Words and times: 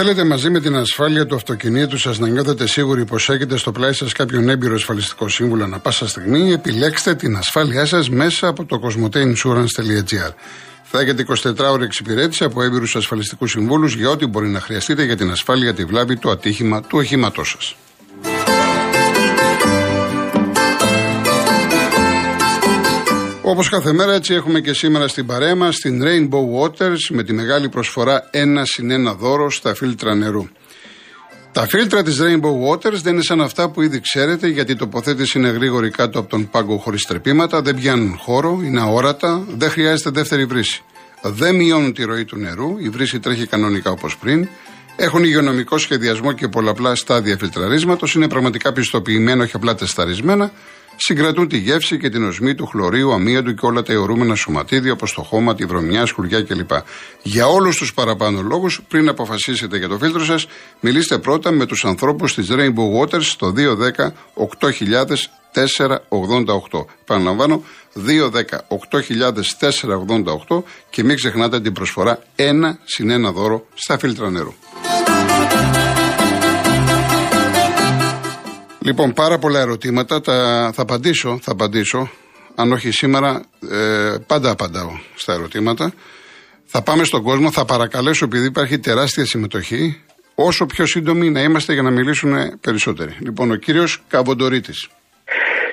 θέλετε 0.00 0.24
μαζί 0.24 0.50
με 0.50 0.60
την 0.60 0.76
ασφάλεια 0.76 1.26
του 1.26 1.34
αυτοκινήτου 1.34 1.98
σας 1.98 2.18
να 2.18 2.28
νιώθετε 2.28 2.66
σίγουροι 2.66 3.04
πως 3.04 3.28
έχετε 3.28 3.56
στο 3.56 3.72
πλάι 3.72 3.92
σας 3.92 4.12
κάποιον 4.12 4.48
έμπειρο 4.48 4.74
ασφαλιστικό 4.74 5.28
σύμβουλο 5.28 5.64
ανα 5.64 5.78
πάσα 5.78 6.08
στιγμή, 6.08 6.52
επιλέξτε 6.52 7.14
την 7.14 7.36
ασφάλειά 7.36 7.86
σας 7.86 8.10
μέσα 8.10 8.48
από 8.48 8.64
το 8.64 8.80
cosmoteinsurance.gr. 8.82 10.32
Θα 10.82 11.00
έχετε 11.00 11.24
24 11.44 11.70
ώρε 11.70 11.84
εξυπηρέτηση 11.84 12.44
από 12.44 12.62
έμπειρους 12.62 12.96
ασφαλιστικούς 12.96 13.50
συμβούλους 13.50 13.94
για 13.94 14.10
ό,τι 14.10 14.26
μπορεί 14.26 14.48
να 14.48 14.60
χρειαστείτε 14.60 15.04
για 15.04 15.16
την 15.16 15.30
ασφάλεια, 15.30 15.74
τη 15.74 15.84
βλάβη, 15.84 16.16
το 16.16 16.30
ατύχημα 16.30 16.80
του 16.80 16.98
οχήματός 16.98 17.50
σας. 17.50 17.76
Όπως 23.50 23.68
κάθε 23.68 23.92
μέρα, 23.92 24.14
έτσι 24.14 24.34
έχουμε 24.34 24.60
και 24.60 24.72
σήμερα 24.72 25.08
στην 25.08 25.26
παρέα 25.26 25.54
μας 25.54 25.76
την 25.76 26.02
Rainbow 26.04 26.60
Waters 26.60 26.98
με 27.10 27.22
τη 27.22 27.32
μεγάλη 27.32 27.68
προσφορά 27.68 28.28
ένα 28.30 28.64
συν 28.64 28.90
ένα 28.90 29.14
δώρο 29.14 29.50
στα 29.50 29.74
φίλτρα 29.74 30.14
νερού. 30.14 30.48
Τα 31.52 31.66
φίλτρα 31.66 32.02
της 32.02 32.18
Rainbow 32.20 32.68
Waters 32.68 33.00
δεν 33.02 33.12
είναι 33.12 33.22
σαν 33.22 33.40
αυτά 33.40 33.70
που 33.70 33.82
ήδη 33.82 34.00
ξέρετε, 34.00 34.48
γιατί 34.48 34.72
η 34.72 34.76
τοποθέτηση 34.76 35.38
είναι 35.38 35.48
γρήγορη 35.48 35.90
κάτω 35.90 36.18
από 36.18 36.28
τον 36.28 36.50
πάγκο 36.50 36.76
χωρίς 36.76 37.04
τρεπήματα, 37.04 37.62
δεν 37.62 37.74
πιάνουν 37.76 38.16
χώρο, 38.16 38.60
είναι 38.64 38.80
αόρατα, 38.80 39.44
δεν 39.56 39.70
χρειάζεται 39.70 40.10
δεύτερη 40.10 40.44
βρύση. 40.44 40.82
Δεν 41.22 41.54
μειώνουν 41.54 41.92
τη 41.92 42.04
ροή 42.04 42.24
του 42.24 42.36
νερού, 42.36 42.78
η 42.78 42.88
βρύση 42.88 43.20
τρέχει 43.20 43.46
κανονικά 43.46 43.90
όπως 43.90 44.16
πριν. 44.16 44.48
Έχουν 44.96 45.24
υγειονομικό 45.24 45.78
σχεδιασμό 45.78 46.32
και 46.32 46.48
πολλαπλά 46.48 46.94
στάδια 46.94 47.36
φιλτραρίσματο, 47.36 48.06
είναι 48.16 48.28
πραγματικά 48.28 48.72
πιστοποιημένα, 48.72 49.44
όχι 49.44 49.56
απλά 49.56 49.74
τεσταρισμένα 49.74 50.52
συγκρατούν 51.00 51.48
τη 51.48 51.56
γεύση 51.56 51.98
και 51.98 52.08
την 52.08 52.24
οσμή 52.24 52.54
του 52.54 52.66
χλωρίου, 52.66 53.12
αμύαντου 53.12 53.54
και 53.54 53.66
όλα 53.66 53.82
τα 53.82 53.92
αιωρούμενα 53.92 54.34
σωματίδια 54.34 54.92
όπως 54.92 55.12
το 55.12 55.22
χώμα, 55.22 55.54
τη 55.54 55.64
βρωμιά, 55.64 56.06
σκουριά 56.06 56.42
κλπ. 56.42 56.70
Για 57.22 57.46
όλους 57.46 57.76
τους 57.76 57.94
παραπάνω 57.94 58.42
λόγους, 58.42 58.80
πριν 58.88 59.08
αποφασίσετε 59.08 59.78
για 59.78 59.88
το 59.88 59.98
φίλτρο 59.98 60.24
σας, 60.24 60.46
μιλήστε 60.80 61.18
πρώτα 61.18 61.50
με 61.50 61.66
τους 61.66 61.84
ανθρώπους 61.84 62.34
της 62.34 62.48
Rainbow 62.50 63.00
Waters 63.00 63.22
στο 63.22 63.52
210 63.52 64.12
8000 66.08 66.86
Παναλαμβάνω, 67.04 67.62
210 67.94 68.58
και 70.90 71.04
μην 71.04 71.16
ξεχνάτε 71.16 71.60
την 71.60 71.72
προσφορά 71.72 72.18
1 72.36 72.78
συν 72.84 73.26
1 73.26 73.32
δώρο 73.32 73.66
στα 73.74 73.98
φίλτρα 73.98 74.30
νερού. 74.30 74.54
Λοιπόν, 78.80 79.12
πάρα 79.12 79.38
πολλά 79.38 79.60
ερωτήματα. 79.60 80.20
Τα, 80.20 80.70
θα 80.74 80.82
απαντήσω, 80.82 81.38
θα 81.42 81.52
απαντήσω. 81.52 82.10
Αν 82.54 82.72
όχι 82.72 82.90
σήμερα, 82.90 83.42
ε, 83.70 84.14
πάντα 84.26 84.50
απαντάω 84.50 84.90
στα 85.14 85.32
ερωτήματα. 85.32 85.92
Θα 86.64 86.82
πάμε 86.82 87.04
στον 87.04 87.22
κόσμο. 87.22 87.50
Θα 87.50 87.64
παρακαλέσω, 87.64 88.24
επειδή 88.24 88.46
υπάρχει 88.46 88.78
τεράστια 88.78 89.24
συμμετοχή, 89.24 90.02
όσο 90.34 90.66
πιο 90.66 90.86
σύντομοι 90.86 91.30
να 91.30 91.40
είμαστε 91.40 91.72
για 91.72 91.82
να 91.82 91.90
μιλήσουν 91.90 92.60
περισσότεροι. 92.60 93.16
Λοιπόν, 93.20 93.50
ο 93.50 93.54
κύριος 93.56 94.02
Καβοντορίτης. 94.08 94.88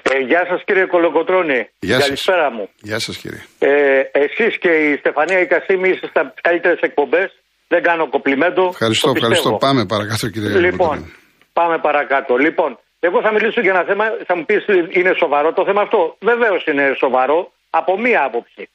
Ε, 0.01 0.17
γεια 0.17 0.45
σας 0.49 0.63
κύριε 0.65 0.85
Κολοκοτρώνη. 0.85 1.69
Γεια 1.79 1.97
Καλησπέρα 1.97 2.51
μου. 2.51 2.69
Γεια 2.81 2.99
σας 2.99 3.17
κύριε. 3.17 3.41
Ε, 3.59 3.69
Εσείς 4.11 4.57
και 4.57 4.69
η 4.69 4.97
Στεφανία 4.97 5.39
Ικασίμη 5.39 5.89
είστε 5.89 6.07
στα 6.07 6.33
καλύτερες 6.41 6.79
εκπομπές. 6.79 7.29
Δεν 7.67 7.83
κάνω 7.83 8.09
κοπλιμέντο. 8.09 8.67
Ευχαριστώ, 8.71 9.11
ευχαριστώ. 9.15 9.51
Πάμε 9.51 9.85
παρακάτω 9.85 10.29
κύριε 10.29 10.57
Λοιπόν, 10.59 11.13
πάμε 11.53 11.77
παρακάτω. 11.77 12.35
Λοιπόν, 12.35 12.79
εγώ 13.05 13.21
θα 13.21 13.31
μιλήσω 13.31 13.61
για 13.61 13.71
ένα 13.71 13.83
θέμα, 13.83 14.05
θα 14.25 14.35
μου 14.35 14.45
πεις 14.45 14.65
είναι 14.89 15.13
σοβαρό 15.17 15.53
το 15.53 15.65
θέμα 15.65 15.81
αυτό. 15.81 16.17
Βεβαίως 16.19 16.65
είναι 16.65 16.93
σοβαρό 16.97 17.51
από 17.69 17.97
μία 17.97 18.23
άποψη. 18.23 18.69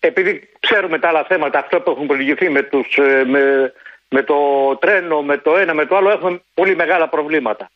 Επειδή 0.00 0.48
ξέρουμε 0.60 0.98
τα 0.98 1.08
άλλα 1.08 1.24
θέματα, 1.24 1.58
αυτά 1.58 1.80
που 1.80 1.90
έχουν 1.90 2.06
προηγηθεί 2.06 2.48
με, 2.50 2.62
τους, 2.62 2.96
ε, 2.96 3.24
με, 3.24 3.72
με 4.08 4.22
το 4.22 4.36
τρένο, 4.80 5.22
με 5.22 5.38
το 5.38 5.56
ένα, 5.56 5.74
με 5.74 5.86
το 5.86 5.96
άλλο, 5.96 6.10
έχουμε 6.10 6.42
πολύ 6.54 6.76
μεγάλα 6.76 7.08
προβλήματα. 7.08 7.70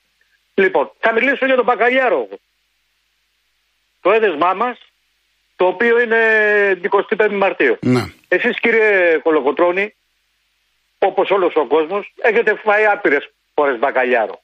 Λοιπόν, 0.55 0.93
θα 0.99 1.13
μιλήσω 1.13 1.47
για 1.47 1.57
τον 1.57 1.65
Μπακαλιάρο. 1.65 2.29
Το 4.01 4.11
έδεσμά 4.11 4.55
μας, 4.55 4.79
το 5.57 5.67
οποίο 5.67 6.01
είναι 6.01 6.19
25 7.17 7.31
Μαρτίου. 7.31 7.79
Ναι. 7.81 8.03
Εσείς 8.29 8.61
κύριε 8.61 9.19
Κολοκοτρώνη, 9.23 9.95
όπως 10.99 11.31
όλος 11.31 11.57
ο 11.57 11.67
κόσμος, 11.67 12.13
έχετε 12.23 12.55
φάει 12.65 12.87
άπειρες 12.87 13.33
φορές 13.55 13.79
μπακαλιάρο. 13.79 14.42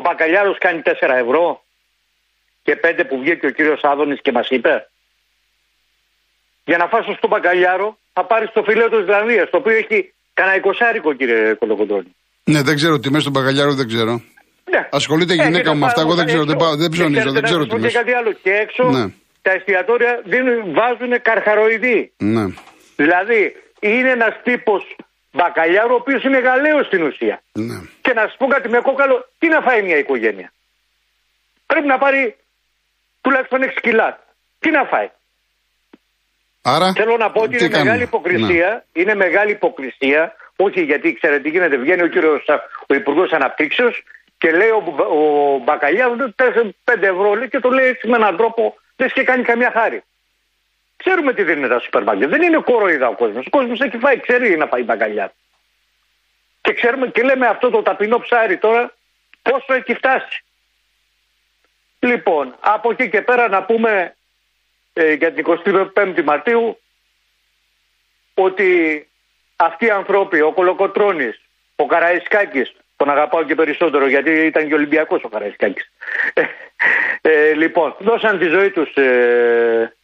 Ο 0.00 0.02
Μπακαλιάρος 0.02 0.56
κάνει 0.64 0.80
4 0.84 0.90
ευρώ 1.24 1.44
και 2.66 2.74
5 2.84 3.04
που 3.08 3.16
βγήκε 3.22 3.46
ο 3.46 3.50
κύριος 3.56 3.80
Άδωνης 3.82 4.20
και 4.24 4.32
μας 4.32 4.48
είπε. 4.48 4.74
Για 6.64 6.78
να 6.82 6.86
φάσω 6.92 7.12
στο 7.18 7.28
Μπακαλιάρο 7.28 7.88
θα 8.12 8.22
πάρει 8.30 8.46
το 8.56 8.62
φιλέτο 8.68 8.96
της 8.96 9.06
Ισλανδίας, 9.06 9.50
το 9.50 9.56
οποίο 9.60 9.74
έχει 9.82 9.98
κανένα 10.34 10.56
εικοσάρικο 10.56 11.10
κύριε 11.18 11.54
Κολοκοντρώνη. 11.60 12.14
Ναι, 12.52 12.60
δεν 12.62 12.74
ξέρω 12.74 12.98
τιμές 12.98 13.24
του 13.24 13.30
Μπακαλιάρου, 13.30 13.74
δεν 13.74 13.86
ξέρω. 13.92 14.12
Ναι. 14.72 14.80
Ασχολείται 14.90 15.34
η 15.34 15.40
ε, 15.40 15.44
γυναίκα 15.44 15.72
μου 15.72 15.78
με 15.78 15.86
αυτά, 15.86 16.00
εγώ 16.00 16.14
δεν 16.14 16.26
ξέρω, 16.26 16.44
δεν, 16.44 16.58
δεν 16.82 16.90
ψωνίζω, 16.90 17.30
δεν 17.32 17.42
ξέρω 17.42 17.66
τιμές. 17.66 17.92
Και 17.92 17.98
κάτι 17.98 18.12
άλλο, 18.12 18.32
και 18.32 18.52
έξω 18.64 18.84
ναι. 18.96 19.04
τα 19.42 19.50
εστιατόρια 19.52 20.12
βάζουν 20.78 21.12
καρχαροειδή. 21.22 22.12
Ναι. 22.16 22.44
Δηλαδή 22.96 23.40
είναι 23.80 24.10
ένας 24.10 24.34
τύπος 24.42 24.82
μπακαλιάρο, 25.32 25.92
ο 25.94 25.96
οποίος 25.96 26.22
είναι 26.22 26.38
γαλαίο 26.38 26.82
στην 26.84 27.02
ουσία. 27.02 27.42
Ναι. 27.52 27.78
Και 28.00 28.12
να 28.12 28.22
σας 28.22 28.36
πω 28.38 28.46
κάτι 28.46 28.68
με 28.68 28.80
κόκαλο, 28.80 29.28
τι 29.38 29.48
να 29.48 29.60
φάει 29.60 29.82
μια 29.82 29.96
οικογένεια; 29.96 30.52
Πρέπει 31.66 31.86
να 31.86 31.98
πάρει 31.98 32.36
τουλάχιστον 33.20 33.62
6 33.62 33.80
κιλά. 33.80 34.18
Τι 34.58 34.70
να 34.70 34.84
φάει; 34.84 35.10
Άρα, 36.62 36.92
Θέλω 36.92 37.16
να 37.16 37.30
πω 37.30 37.42
ότι 37.42 37.64
είναι 37.64 37.78
μεγάλη 37.78 38.02
υποκρισία. 38.02 38.68
Ναι. 38.68 39.02
Είναι 39.02 39.14
μεγάλη 39.14 39.50
υποκρισία. 39.50 40.34
Όχι 40.56 40.80
γιατί 40.82 41.12
ξέρετε 41.12 41.42
τι 41.42 41.48
γίνεται. 41.48 41.76
Βγαίνει 41.76 42.02
ο 42.02 42.06
κύριος 42.06 42.44
ο 42.86 42.94
Υπουργός 42.94 43.32
Αναπτύξεως 43.32 44.02
και 44.38 44.50
λέει 44.50 44.68
ο, 44.68 44.82
ο 45.16 45.58
Μπακαλιάρος 45.58 46.16
5 46.84 47.02
ευρώ 47.02 47.34
λέει, 47.34 47.48
και 47.48 47.60
το 47.60 47.70
λέει 47.70 47.86
έτσι 47.86 48.08
με 48.08 48.16
έναν 48.16 48.36
τρόπο 48.36 48.76
δεν 48.96 49.08
και 49.08 49.22
κάνει 49.22 49.42
καμιά 49.42 49.70
χάρη. 49.76 50.02
Ξέρουμε 51.04 51.32
τι 51.32 51.42
δίνουν 51.42 51.68
τα 51.68 51.78
σούπερ 51.78 52.02
μάρκετ. 52.02 52.28
Δεν 52.28 52.42
είναι 52.42 52.58
κοροϊδά 52.58 53.08
ο 53.08 53.14
κόσμος. 53.14 53.46
Ο 53.46 53.50
κόσμος 53.50 53.80
έχει 53.80 53.98
φάει, 53.98 54.20
ξέρει 54.20 54.56
να 54.56 54.66
φάει 54.66 54.82
μπαγκαλιά. 54.82 55.32
Και 56.60 56.72
ξέρουμε 56.72 57.06
και 57.06 57.22
λέμε 57.22 57.46
αυτό 57.46 57.70
το 57.70 57.82
ταπεινό 57.82 58.18
ψάρι 58.18 58.58
τώρα 58.58 58.94
πόσο 59.42 59.74
έχει 59.74 59.94
φτάσει. 59.94 60.44
Λοιπόν, 61.98 62.56
από 62.60 62.90
εκεί 62.90 63.08
και 63.08 63.22
πέρα 63.22 63.48
να 63.48 63.62
πούμε 63.62 64.16
ε, 64.92 65.12
για 65.12 65.32
την 65.32 65.44
25η 65.94 66.22
Μαρτίου 66.22 66.80
ότι 68.34 69.08
αυτοί 69.56 69.84
οι 69.84 69.90
άνθρωποι, 69.90 70.40
ο 70.40 70.52
Κολοκοτρώνης, 70.52 71.40
ο 71.76 71.86
Καραϊσκάκης, 71.86 72.72
τον 72.96 73.10
αγαπάω 73.10 73.44
και 73.44 73.54
περισσότερο 73.54 74.08
γιατί 74.08 74.30
ήταν 74.30 74.68
και 74.68 74.74
Ολυμπιακός 74.74 75.22
ο 75.24 75.28
Καραϊσκάκης. 75.28 75.90
Ε, 77.22 77.48
ε, 77.48 77.54
λοιπόν, 77.54 77.96
δώσαν 77.98 78.38
τη 78.38 78.46
ζωή 78.46 78.70
τους 78.70 78.94
ε, 78.94 79.94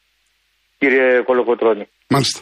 κύριε 0.78 1.20
Κολοκοτρώνη. 1.28 1.88
Μάλιστα. 2.08 2.40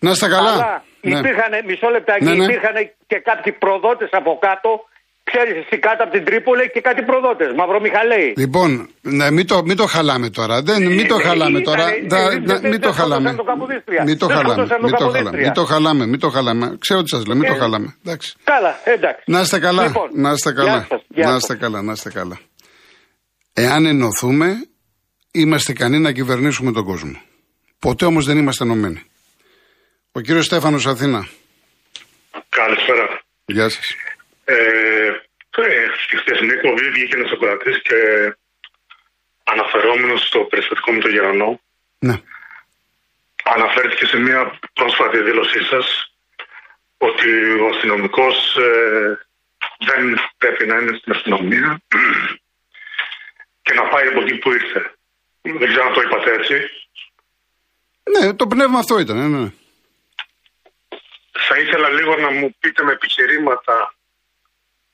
Να 0.00 0.10
είστε 0.10 0.28
καλά. 0.28 0.52
Αλλά 0.52 0.84
ναι. 1.00 1.18
υπήρχαν, 1.18 1.52
μισό 1.66 1.88
λεπτάκι, 1.88 2.24
ναι, 2.24 2.34
ναι. 2.34 2.44
υπήρχαν 2.44 2.76
και 3.06 3.18
κάποιοι 3.28 3.52
προδότες 3.52 4.08
από 4.12 4.38
κάτω. 4.40 4.70
Ξέρεις 5.32 5.54
εσύ 5.62 5.78
κάτω 5.78 6.02
από 6.04 6.12
την 6.12 6.24
Τρίπολη 6.24 6.70
και 6.70 6.80
κάτι 6.80 7.02
προδότες, 7.02 7.48
Μαυρομιχαλέοι. 7.56 8.34
Λοιπόν, 8.36 8.88
ναι, 9.00 9.30
μην, 9.30 9.46
το, 9.46 9.62
μην 9.62 9.76
το 9.76 9.86
χαλάμε 9.86 10.30
τώρα. 10.30 10.62
Δεν, 10.62 10.86
μην 10.86 11.08
το 11.08 11.16
χαλάμε 11.16 11.60
τώρα. 11.60 11.86
Μην 12.62 12.80
το 12.80 12.92
χαλάμε. 12.92 13.32
Μην 14.02 14.18
το 14.18 14.26
χαλάμε. 14.28 15.36
Μην 15.36 15.52
το 15.52 15.64
χαλάμε. 15.64 16.06
Μην 16.06 16.20
το 16.20 16.28
χαλάμε. 16.28 16.76
Ξέρω 16.78 17.02
τι 17.02 17.08
σας 17.08 17.26
λέω. 17.26 17.36
Μην 17.36 17.46
το 17.52 17.54
χαλάμε. 17.54 17.96
Καλά, 18.44 18.80
εντάξει. 18.84 19.22
Να 19.26 19.40
είστε 19.40 19.58
καλά. 19.58 19.92
Να 20.12 20.30
είστε 20.30 20.52
καλά. 20.52 20.86
Να 21.08 21.34
είστε 21.34 21.54
καλά. 21.56 21.82
Να 21.82 21.92
είστε 21.92 22.10
καλά. 22.10 22.38
Εάν 23.54 23.86
ενωθούμε, 23.86 24.46
είμαστε 25.30 25.72
ικανοί 25.72 25.98
να 25.98 26.12
κυβερνήσουμε 26.12 26.72
τον 26.72 26.84
κόσμο. 26.84 27.20
Ποτέ 27.80 28.04
όμως 28.04 28.24
δεν 28.24 28.38
είμαστε 28.38 28.64
ενωμένοι. 28.64 29.02
Ο 30.12 30.20
κύριος 30.20 30.44
Στέφανος 30.44 30.86
Αθήνα. 30.86 31.28
Καλησπέρα. 32.48 33.20
Γεια 33.44 33.68
σας. 33.68 33.94
Ε, 34.44 34.54
ε, 35.56 35.86
στη 36.04 36.16
χθεσινή 36.16 36.52
εκπομπή 36.52 36.90
βγήκε 36.90 37.16
ένας 37.16 37.28
Σοκράτη 37.28 37.70
και 37.80 37.98
αναφερόμενος 39.44 40.26
στο 40.26 40.38
περιστατικό 40.40 40.92
με 40.92 41.00
τον 41.00 41.10
Γερανό. 41.10 41.60
Ναι. 41.98 42.16
Αναφέρθηκε 43.44 44.06
σε 44.06 44.16
μια 44.18 44.58
πρόσφατη 44.72 45.18
δήλωσή 45.22 45.62
σας 45.62 46.14
ότι 46.98 47.30
ο 47.60 47.66
αστυνομικός 47.66 48.56
ε, 48.56 49.18
δεν 49.78 50.18
πρέπει 50.38 50.66
να 50.66 50.76
είναι 50.78 50.96
στην 50.96 51.12
αστυνομία 51.12 51.82
και 53.64 53.74
να 53.74 53.88
πάει 53.88 54.06
από 54.06 54.20
εκεί 54.20 54.34
που 54.38 54.52
ήρθε. 54.52 54.94
Δεν 55.40 55.68
ξέρω 55.68 55.86
αν 55.86 55.92
το 55.92 56.00
είπατε 56.00 56.32
έτσι. 56.32 56.54
Ναι, 58.12 58.34
το 58.34 58.46
πνεύμα 58.46 58.78
αυτό 58.78 58.98
ήταν, 58.98 59.16
ναι, 59.16 59.38
ναι. 59.38 59.50
Θα 61.48 61.58
ήθελα 61.58 61.88
λίγο 61.88 62.16
να 62.16 62.30
μου 62.30 62.56
πείτε 62.60 62.82
με 62.82 62.92
επιχειρήματα. 62.92 63.94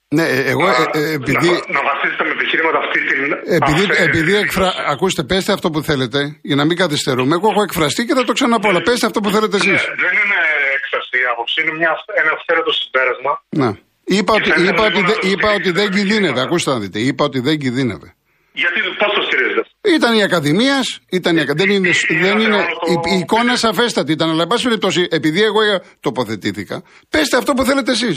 Ναι, 0.09 0.23
ε, 0.23 0.51
εγώ 0.53 0.67
ε, 0.69 0.75
ε, 0.93 1.13
επειδή... 1.13 1.51
Να, 1.51 1.77
να 1.77 1.83
βασίσετε 1.91 2.25
με 2.25 2.31
επιχειρήματα 2.31 2.79
αυτή 2.79 2.99
την... 3.09 3.21
Επειδή, 3.59 3.85
επειδή 4.07 4.37
εκφρα... 4.37 4.75
ακούστε, 4.87 5.23
πέστε 5.23 5.53
αυτό 5.53 5.71
που 5.71 5.83
θέλετε, 5.83 6.39
για 6.43 6.57
να 6.57 6.65
μην 6.65 6.77
καθυστερούμε. 6.77 7.35
Εγώ 7.35 7.49
έχω 7.51 7.63
εκφραστεί 7.63 8.05
και 8.05 8.15
θα 8.15 8.25
το 8.25 8.33
ξαναπώ, 8.33 8.69
αλλά 8.69 8.83
πέστε 8.83 9.07
αυτό 9.07 9.21
που 9.21 9.31
θέλετε 9.31 9.57
εσείς. 9.57 9.71
Ναι, 9.71 9.95
δεν 10.05 10.15
είναι 10.23 10.39
έκφραση 10.77 11.17
από 11.23 11.33
άποψη. 11.33 11.63
Είναι 11.63 11.73
μια, 11.73 11.93
ένα 12.21 12.31
αυθαίρετο 12.37 12.73
συμπέρασμα. 12.73 13.33
Ναι. 13.49 13.71
Είπα 14.05 14.35
ότι, 14.35 14.51
είπα, 14.69 14.85
ότι, 14.87 15.29
είπα 15.31 15.55
ότι 15.55 15.71
δεν 15.71 15.91
κινδύνευε. 15.91 16.41
Ακούστε 16.41 16.71
να 16.71 16.79
δείτε. 16.79 16.99
Είπα 16.99 17.25
ότι 17.25 17.41
δεν 17.41 17.59
κινδύνευε. 17.59 18.16
Γιατί 18.63 18.79
πώ 19.01 19.07
το 19.17 19.23
στηρίζετε. 19.27 19.63
Ήταν 19.97 20.13
η 20.21 20.23
Ακαδημία, 20.29 20.79
ήταν 21.19 21.33
η 21.37 21.45
Δεν 21.61 21.71
είναι, 21.71 21.91
δεν 22.27 22.39
είναι, 22.45 22.61
η, 22.93 22.95
η 23.15 23.17
εικόνα 23.23 23.55
σαφέστατη 23.57 24.13
ήταν, 24.13 24.29
αλλά 24.31 24.43
εν 24.43 24.51
πάση 24.53 24.65
περιπτώσει, 24.69 25.03
επειδή 25.19 25.41
εγώ 25.43 25.61
τοποθετήθηκα, 26.01 26.77
πέστε 27.13 27.37
αυτό 27.37 27.51
που 27.55 27.65
θέλετε 27.69 27.91
εσεί. 27.97 28.13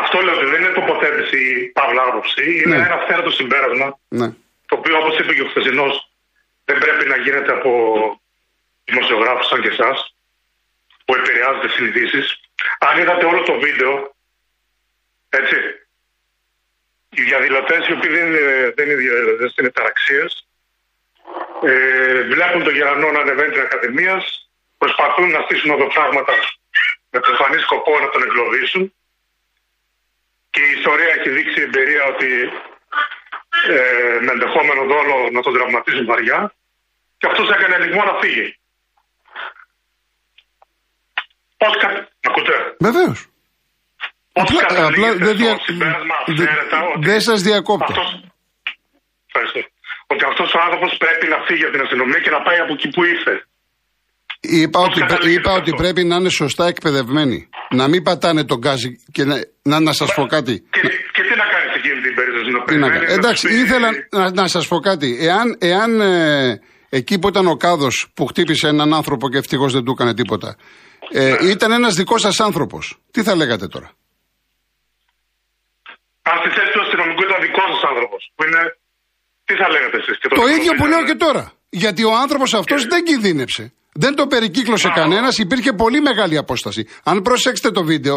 Αυτό 0.00 0.16
λέω 0.24 0.34
ότι 0.38 0.46
δεν 0.52 0.60
είναι 0.62 0.74
τοποθέτηση 0.80 1.40
παύλα 1.78 2.02
άποψη, 2.08 2.44
είναι 2.60 2.76
ναι. 2.76 2.86
ένα 2.88 2.96
αυθαίρετο 3.00 3.30
συμπέρασμα. 3.38 3.88
Ναι. 4.20 4.28
Το 4.68 4.74
οποίο, 4.78 4.94
όπω 5.02 5.10
είπε 5.20 5.32
και 5.36 5.44
ο 5.46 5.48
χθεσινό, 5.52 5.88
δεν 6.68 6.76
πρέπει 6.82 7.04
να 7.12 7.16
γίνεται 7.24 7.52
από 7.58 7.70
δημοσιογράφου 8.88 9.44
σαν 9.50 9.60
και 9.64 9.72
εσά, 9.76 9.90
που 11.04 11.12
επηρεάζονται 11.18 11.70
συνειδήσει. 11.76 12.20
Αν 12.86 12.94
είδατε 13.00 13.24
όλο 13.30 13.40
το 13.50 13.54
βίντεο, 13.64 13.92
έτσι, 15.40 15.56
οι 17.14 17.22
διαδηλωτές, 17.22 17.88
οι 17.88 17.92
οποίοι 17.92 18.10
δεν 18.10 18.26
είναι, 18.26 18.72
δεν 18.76 18.86
είναι 18.86 18.94
διαδηλωτές, 18.94 19.54
είναι 19.58 19.70
ταραξίες, 19.70 20.46
ε, 21.62 22.22
βλέπουν 22.22 22.62
τον 22.64 22.74
Γερανό 22.74 23.10
να 23.10 23.20
ανεβαίνει 23.20 23.52
την 23.52 23.62
Ακαδημίας, 23.62 24.50
προσπαθούν 24.78 25.30
να 25.30 25.40
στήσουν 25.40 25.70
οδοφράγματα 25.70 26.32
με 27.10 27.20
προφανή 27.20 27.58
σκοπό 27.58 27.98
να 28.00 28.08
τον 28.08 28.22
εγκλωβίσουν. 28.22 28.94
Και 30.50 30.62
η 30.62 30.70
ιστορία 30.78 31.14
έχει 31.18 31.30
δείξει 31.30 31.60
εμπειρία 31.60 32.04
ότι 32.04 32.30
ε, 33.68 34.18
με 34.20 34.30
ενδεχόμενο 34.32 34.84
δόλο 34.84 35.30
να 35.32 35.42
τον 35.42 35.54
τραυματίζουν 35.54 36.06
βαριά. 36.06 36.54
Και 37.18 37.26
αυτός 37.26 37.50
έκανε 37.50 37.78
λιγμό 37.78 38.04
να 38.04 38.14
φύγει. 38.20 38.58
Πώς 41.56 41.76
κα... 41.78 42.08
Ακούτε; 42.20 42.76
Βεβαίως. 42.78 43.31
Απλά, 44.32 44.86
απλά 44.86 45.14
δεν 45.14 45.36
δια... 45.36 45.58
δε, 47.00 47.18
σας 47.18 47.42
διακόπτω. 47.42 47.92
Αυτός... 47.92 48.20
Ότι 50.06 50.24
αυτός 50.30 50.54
ο 50.54 50.58
άνθρωπος 50.66 50.96
πρέπει 50.98 51.26
να 51.34 51.38
φύγει 51.46 51.62
από 51.62 51.72
την 51.72 51.80
αστυνομία 51.80 52.20
και 52.24 52.30
να 52.30 52.40
πάει 52.42 52.58
από 52.64 52.72
εκεί 52.72 52.88
που 52.88 53.04
ήρθε. 53.04 53.46
Είπα, 54.40 54.80
ότι, 54.80 55.00
είπα 55.32 55.52
ότι 55.52 55.72
πρέπει 55.74 56.04
να 56.04 56.16
είναι 56.16 56.28
σωστά 56.28 56.66
εκπαιδευμένοι. 56.66 57.48
Να 57.70 57.88
μην 57.88 58.02
πατάνε 58.02 58.44
τον 58.44 58.58
γκάζι 58.58 58.90
και 59.12 59.24
να, 59.24 59.34
να, 59.62 59.80
να 59.80 59.92
σας 59.92 60.14
πω 60.14 60.26
κάτι. 60.26 60.54
Και, 60.70 60.80
και 61.12 61.22
τι 61.22 61.34
να 61.36 61.46
κάνει 61.52 61.66
σε 61.72 61.78
εκείνη 61.78 62.00
την 62.00 62.14
περίπτωση, 62.14 62.50
να 62.50 62.62
πει. 62.64 63.12
Εντάξει, 63.12 63.54
ήθελα 63.54 63.88
να, 64.10 64.30
να 64.30 64.46
σας 64.46 64.68
πω 64.68 64.78
κάτι. 64.78 65.18
Εάν, 65.20 65.56
εάν 65.60 66.00
ε, 66.00 66.60
εκεί 66.88 67.18
που 67.18 67.28
ήταν 67.28 67.46
ο 67.46 67.56
κάδος 67.56 68.12
που 68.14 68.26
χτύπησε 68.26 68.68
έναν 68.68 68.94
άνθρωπο 68.94 69.28
και 69.28 69.38
ευτυχώς 69.38 69.72
δεν 69.72 69.84
του 69.84 69.90
έκανε 69.90 70.14
τίποτα, 70.14 70.56
ε, 71.12 71.30
ναι. 71.30 71.48
ήταν 71.50 71.72
ένας 71.72 71.94
δικός 71.94 72.20
σας 72.20 72.40
άνθρωπος, 72.40 72.98
τι 73.10 73.22
θα 73.22 73.34
λέγατε 73.36 73.66
τώρα; 73.66 73.90
Αν 76.32 76.36
στη 76.42 76.50
θέση 76.56 76.70
του 76.74 76.82
αστυνομικού 76.84 77.22
ήταν 77.28 77.38
δικός 77.46 77.68
σας 77.72 77.82
άνθρωπος, 77.90 78.20
που 78.36 78.42
είναι. 78.46 78.62
Τι 79.46 79.54
θα 79.60 79.66
λέγατε 79.74 79.96
εσείς 80.02 80.14
το, 80.18 80.28
το 80.42 80.46
ίδιο 80.56 80.72
που 80.78 80.86
λέω 80.92 81.02
και 81.08 81.16
τώρα. 81.26 81.44
Γιατί 81.82 82.02
ο 82.10 82.14
άνθρωπος 82.24 82.54
αυτός 82.60 82.80
δεν 82.92 83.00
κινδύνεψε. 83.08 83.64
Δεν 84.04 84.12
το 84.14 84.26
περικύκλωσε 84.26 84.88
κανένας, 84.94 85.38
υπήρχε 85.38 85.72
πολύ 85.72 86.00
μεγάλη 86.00 86.36
απόσταση. 86.44 86.82
Αν 87.04 87.16
προσέξετε 87.22 87.70
το 87.70 87.82
βίντεο, 87.84 88.16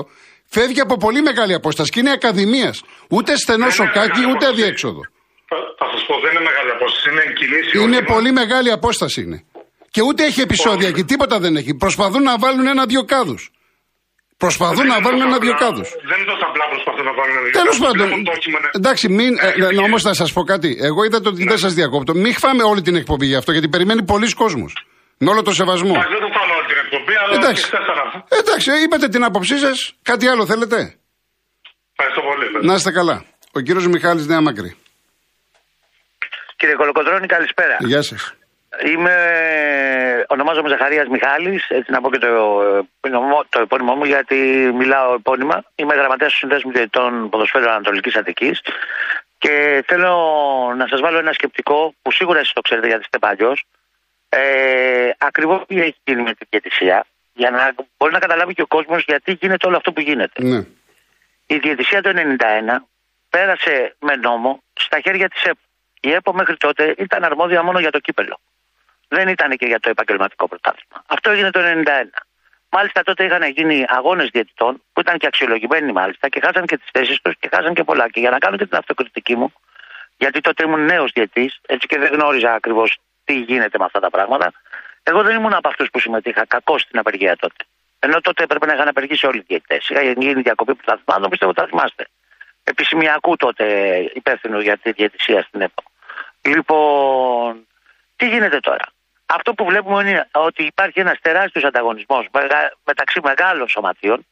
φεύγει 0.56 0.82
από 0.86 0.98
πολύ 0.98 1.22
μεγάλη 1.22 1.54
απόσταση 1.54 1.90
και 1.92 2.00
είναι 2.00 2.12
ακαδημίας. 2.12 2.84
Ούτε 3.10 3.32
στενό 3.36 3.70
σοκάκι, 3.70 4.22
ούτε 4.32 4.46
αδιέξοδο. 4.52 5.02
Θα 5.80 5.86
σας 5.92 6.02
πω, 6.08 6.14
δεν 6.24 6.32
είναι 6.34 6.44
μεγάλη 6.50 6.72
απόσταση, 6.78 7.06
είναι 7.12 7.24
κινήσει. 7.40 7.74
Είναι 7.84 8.02
πολύ 8.14 8.32
μεγάλη 8.32 8.72
απόσταση 8.72 9.22
είναι. 9.22 9.40
Και 9.94 10.02
ούτε 10.02 10.22
έχει 10.30 10.42
επεισόδια 10.42 10.92
και 10.92 11.04
τίποτα 11.04 11.40
δεν 11.40 11.56
έχει. 11.56 11.72
Προσπαθούν 11.76 12.24
να 12.24 12.38
βάλουν 12.38 12.68
ένα-δυο 12.68 13.04
κάδους. 13.14 13.52
Προσπαθούν 14.38 14.88
να 14.94 15.02
βάλουν 15.02 15.22
ένα-δυο 15.30 15.54
κάδους. 15.64 15.90
Δεν 16.10 16.18
είναι 16.20 16.30
τόσο 16.34 16.46
απλά 16.50 16.55
προσπαθούν 16.76 17.06
να 17.10 17.14
βάλουν 17.18 17.34
ένα-δυο 17.38 17.52
Τέλος 17.62 17.78
πάντων. 17.84 18.08
Εντάξει, 18.80 19.06
μην. 19.10 19.32
Ε, 19.40 19.80
Όμως 19.88 20.02
θα 20.08 20.14
σας 20.14 20.34
πω 20.34 20.42
κάτι. 20.44 20.78
Εγώ 20.90 21.04
είδατε 21.04 21.28
ότι 21.30 21.44
δεν 21.44 21.58
σας 21.58 21.74
διακόπτω. 21.74 22.14
Μην 22.14 22.34
χφάμε 22.34 22.64
όλη 22.64 22.82
την 22.82 22.96
εκπομπή 22.96 23.26
γι' 23.26 23.36
αυτό 23.36 23.52
γιατί 23.52 23.68
περιμένει 23.70 24.04
πολλοί 24.04 24.34
κόσμος. 24.34 24.72
Με 25.18 25.30
όλο 25.32 25.42
το 25.42 25.54
σεβασμό. 25.54 25.94
δεν 25.94 26.22
το 26.26 26.30
φάμε 26.38 26.54
όλη 26.58 26.68
την 26.72 26.80
εκπομπή, 26.84 27.14
αλλά 27.22 27.34
εντάξει. 27.40 27.64
εντάξει, 28.42 28.70
είπατε 28.84 29.08
την 29.08 29.24
άποψή 29.24 29.58
σας. 29.58 29.94
Κάτι 30.02 30.28
άλλο 30.28 30.46
θέλετε; 30.46 30.78
Ευχαριστώ 31.98 32.22
πολύ. 32.30 32.66
Να 32.68 32.74
είστε 32.74 32.92
καλά. 32.92 33.26
Ο 33.52 33.60
κύριος 33.60 33.88
Μιχάλης 33.88 34.28
Νέα 34.28 34.42
Μακρύ. 34.42 34.76
Κύριε 36.58 36.76
Κολοκοτρώνη, 36.76 37.28
καλησπέρα. 37.28 37.78
Γεια 37.80 38.02
σας. 38.02 38.34
Είμαι, 38.84 40.26
ονομάζομαι 40.28 40.70
Ζαχαρίας 40.70 41.08
Μιχάλης, 41.08 41.70
έτσι 41.70 41.92
να 41.92 42.02
πω 42.02 42.12
και 42.12 42.18
το, 42.18 42.62
το 43.50 43.60
επώνυμό 43.60 43.96
μου 43.96 44.06
γιατί 44.06 44.36
μιλάω 44.76 45.14
επώνυμα. 45.14 45.64
Είμαι 45.76 45.96
γραμματέας 45.96 46.32
του 46.32 46.38
Συνδέσμου 46.38 46.72
Διαιτητών 46.72 47.30
Ποδοσφαίρου 47.30 47.70
Ανατολικής 47.70 48.16
Αττικής 48.16 48.62
και 49.38 49.84
θέλω 49.88 50.14
να 50.78 50.88
σας 50.88 51.02
βάλω 51.02 51.18
ένα 51.18 51.34
σκεπτικό 51.34 51.94
που 52.02 52.12
σίγουρα 52.12 52.40
εσείς 52.40 52.54
το 52.54 52.62
ξέρετε 52.62 52.88
γιατί 52.88 53.02
είστε 53.02 53.18
παλιός. 53.18 53.66
Ε, 54.30 55.10
ακριβώς 55.18 55.64
τι 55.68 55.82
έχει 55.82 55.96
γίνει 56.04 56.22
με 56.22 56.34
την 56.34 56.48
διαιτησία 56.50 57.06
για 57.34 57.50
να 57.50 57.74
μπορεί 57.98 58.14
να 58.14 58.20
καταλάβει 58.20 58.54
και 58.54 58.62
ο 58.62 58.68
κόσμος 58.68 59.04
γιατί 59.08 59.38
γίνεται 59.42 59.68
όλο 59.68 59.78
αυτό 59.78 59.92
που 59.92 60.02
γίνεται. 60.02 60.44
Ναι. 60.44 60.66
Η 61.46 61.58
διαιτησία 61.58 62.02
του 62.02 62.12
1991 62.16 62.78
πέρασε 63.30 63.96
με 64.00 64.16
νόμο 64.16 64.64
στα 64.74 65.00
χέρια 65.00 65.30
της 65.30 65.44
ΕΠΟ. 65.44 65.60
Η 66.02 66.12
ΕΠΟ 66.12 66.34
μέχρι 66.34 66.58
τότε 66.58 66.96
ήταν 66.98 67.24
αρμόδια 67.24 67.64
μόνο 67.64 67.80
για 67.80 67.92
το 67.92 68.00
κύπελο 68.00 68.40
δεν 69.08 69.28
ήταν 69.28 69.58
και 69.58 69.66
για 69.66 69.80
το 69.80 69.90
επαγγελματικό 69.90 70.48
πρωτάθλημα. 70.48 71.04
Αυτό 71.06 71.30
έγινε 71.30 71.52
το 71.52 71.60
1991. 71.60 71.86
Μάλιστα 72.70 73.04
τότε 73.04 73.24
είχαν 73.24 73.44
γίνει 73.50 73.86
αγώνες 73.88 74.30
διαιτητών 74.32 74.82
που 74.94 75.00
ήταν 75.00 75.18
και 75.18 75.28
αξιολογημένοι 75.28 75.92
μάλιστα 75.92 76.30
και 76.30 76.40
χάσαν 76.44 76.66
και 76.66 76.78
τις 76.78 76.90
θέσεις 76.92 77.22
τους 77.22 77.34
και 77.40 77.50
χάσαν 77.54 77.74
και 77.74 77.84
πολλά. 77.84 78.10
Και 78.10 78.20
για 78.20 78.30
να 78.30 78.38
κάνω 78.38 78.58
και 78.58 78.66
την 78.66 78.78
αυτοκριτική 78.78 79.36
μου, 79.36 79.54
γιατί 80.18 80.42
τότε 80.42 80.64
ήμουν 80.64 80.86
νέος 80.86 81.12
διαιτής, 81.12 81.60
έτσι 81.68 81.88
και 81.88 81.98
δεν 82.00 82.14
γνώριζα 82.14 82.54
ακριβώς 82.54 82.98
τι 83.24 83.34
γίνεται 83.34 83.78
με 83.78 83.86
αυτά 83.86 84.00
τα 84.00 84.10
πράγματα, 84.10 84.52
εγώ 85.04 85.24
δεν 85.24 85.36
ήμουν 85.36 85.54
από 85.54 85.68
αυτούς 85.68 85.90
που 85.90 86.00
συμμετείχα 86.00 86.46
κακώς 86.46 86.82
στην 86.82 87.00
απεργία 87.00 87.36
τότε. 87.36 87.64
Ενώ 88.00 88.22
τότε 88.22 88.44
έπρεπε 88.44 88.66
να 88.66 88.74
είχαν 88.74 88.88
απεργήσει 88.88 89.26
όλοι 89.26 89.38
οι 89.38 89.44
διαιτητές. 89.48 89.90
Είχα 89.90 90.02
γίνει 90.02 90.42
διακοπή 90.42 90.76
πρωταθλημάτων, 90.76 91.30
πιστεύω 91.30 91.52
ότι 91.52 91.62
θα 91.62 91.68
θυμάστε. 91.68 92.08
Επισημιακού 92.64 93.36
τότε 93.36 93.66
υπεύθυνο 94.14 94.60
για 94.60 94.78
τη 94.78 94.92
διαιτησία 94.92 95.42
στην 95.42 95.62
ΕΠΟ. 95.62 95.84
Λοιπόν, 96.42 97.68
τι 98.16 98.28
γίνεται 98.28 98.60
τώρα; 98.60 98.86
Αυτό 99.26 99.54
που 99.54 99.66
βλέπουμε 99.66 100.10
είναι 100.10 100.28
ότι 100.32 100.64
υπάρχει 100.64 101.00
ένας 101.00 101.20
τεράστιος 101.22 101.64
ανταγωνισμός 101.64 102.28
μεταξύ 102.84 103.20
μεγάλων 103.24 103.68
σωματείων. 103.68 104.26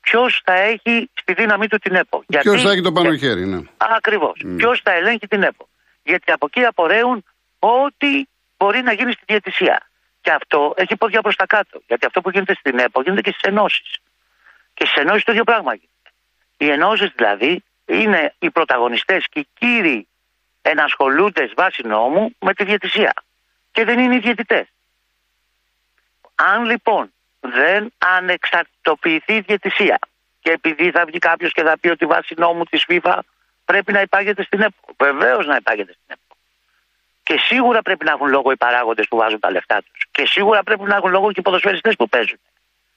Ποιος 0.00 0.40
θα 0.44 0.52
έχει 0.52 1.10
στη 1.14 1.32
δύναμή 1.32 1.66
του 1.68 1.78
την 1.78 1.94
ΕΠΟ; 1.94 2.24
Ποιος 2.26 2.62
θα 2.62 2.70
έχει 2.70 2.80
το 2.80 2.92
πάνω 2.92 3.16
χέρι, 3.16 3.46
ναι. 3.46 3.60
Ακριβώς. 3.76 4.42
Mm. 4.44 4.54
Ποιος 4.56 4.80
θα 4.84 4.92
ελέγχει 4.92 5.26
την 5.26 5.42
ΕΠΟ; 5.42 5.68
Γιατί 6.02 6.32
από 6.32 6.46
εκεί 6.46 6.64
απορρέουν 6.64 7.24
ό,τι 7.58 8.24
μπορεί 8.56 8.82
να 8.82 8.92
γίνει 8.92 9.12
στη 9.12 9.22
διαιτησία. 9.26 9.82
Και 10.20 10.30
αυτό 10.30 10.74
έχει 10.76 10.96
πόδια 10.96 11.20
προς 11.20 11.36
τα 11.36 11.46
κάτω. 11.46 11.80
Γιατί 11.86 12.06
αυτό 12.06 12.20
που 12.20 12.30
γίνεται 12.30 12.54
στην 12.54 12.78
ΕΠΟ 12.78 13.02
γίνεται 13.02 13.20
και 13.20 13.30
στις 13.30 13.42
ενώσεις. 13.42 13.96
Και 14.74 14.84
στις 14.86 15.02
ενώσεις 15.02 15.24
το 15.24 15.32
ίδιο 15.32 15.44
πράγμα 15.44 15.74
γίνεται. 15.74 16.08
Οι 16.56 16.70
ενώσεις 16.70 17.10
δηλαδή 17.16 17.64
είναι 17.86 18.34
οι 18.38 18.50
πρωταγωνιστές 18.50 19.26
και 19.28 19.40
οι 19.40 19.48
κύριοι 19.58 20.08
ενασχολούνται 20.62 21.50
βάσει 21.56 21.82
νόμου 21.86 22.34
με 22.38 22.54
τη 22.54 22.64
διαιτησία 22.64 23.12
και 23.78 23.84
δεν 23.84 23.98
είναι 23.98 24.14
οι 24.14 24.18
διαιτητές. 24.18 24.66
Αν 26.34 26.64
λοιπόν 26.64 27.12
δεν 27.40 27.92
ανεξαρτητοποιηθεί 27.98 29.34
η 29.34 29.40
διαιτησία 29.40 29.98
και 30.40 30.50
επειδή 30.50 30.90
θα 30.90 31.04
βγει 31.04 31.18
κάποιος 31.18 31.52
και 31.52 31.62
θα 31.62 31.78
πει 31.78 31.88
ότι 31.88 32.06
βάσει 32.06 32.34
νόμου 32.36 32.64
της 32.64 32.84
FIFA 32.88 33.18
πρέπει 33.64 33.92
να 33.92 34.00
υπάγεται 34.00 34.42
στην 34.42 34.60
ΕΠΟ. 34.60 34.94
Βεβαίως 34.98 35.46
να 35.46 35.56
υπάγεται 35.56 35.92
στην 35.92 36.04
ΕΠΟ. 36.06 36.34
Και 37.22 37.38
σίγουρα 37.38 37.82
πρέπει 37.82 38.04
να 38.04 38.10
έχουν 38.10 38.28
λόγο 38.28 38.50
οι 38.50 38.56
παράγοντες 38.56 39.08
που 39.08 39.16
βάζουν 39.16 39.40
τα 39.40 39.50
λεφτά 39.50 39.82
τους. 39.82 40.06
Και 40.10 40.26
σίγουρα 40.26 40.62
πρέπει 40.62 40.82
να 40.82 40.96
έχουν 40.96 41.10
λόγο 41.10 41.32
και 41.32 41.40
οι 41.40 41.42
ποδοσφαιριστές 41.42 41.96
που 41.96 42.08
παίζουν. 42.08 42.40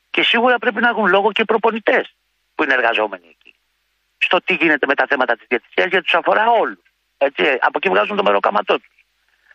Και 0.09 0.23
σίγουρα 0.23 0.57
πρέπει 0.57 0.81
να 0.81 0.89
έχουν 0.89 1.07
λόγο 1.07 1.31
και 1.31 1.41
οι 1.41 1.45
προπονητές 1.45 2.15
που 2.55 2.63
είναι 2.63 2.73
εργαζόμενοι 2.73 3.27
εκεί. 3.29 3.55
Στο 4.17 4.41
τι 4.41 4.53
γίνεται 4.53 4.85
με 4.85 4.95
τα 4.95 5.05
θέματα 5.09 5.35
της 5.35 5.45
διαιτησίας 5.47 5.87
γιατί 5.89 6.03
τους 6.03 6.13
αφορά 6.13 6.49
όλους. 6.49 6.83
Από 7.59 7.77
εκεί 7.77 7.89
βγάζουν 7.89 8.15
το 8.17 8.23
μεροκάματό 8.23 8.79
τους. 8.79 9.00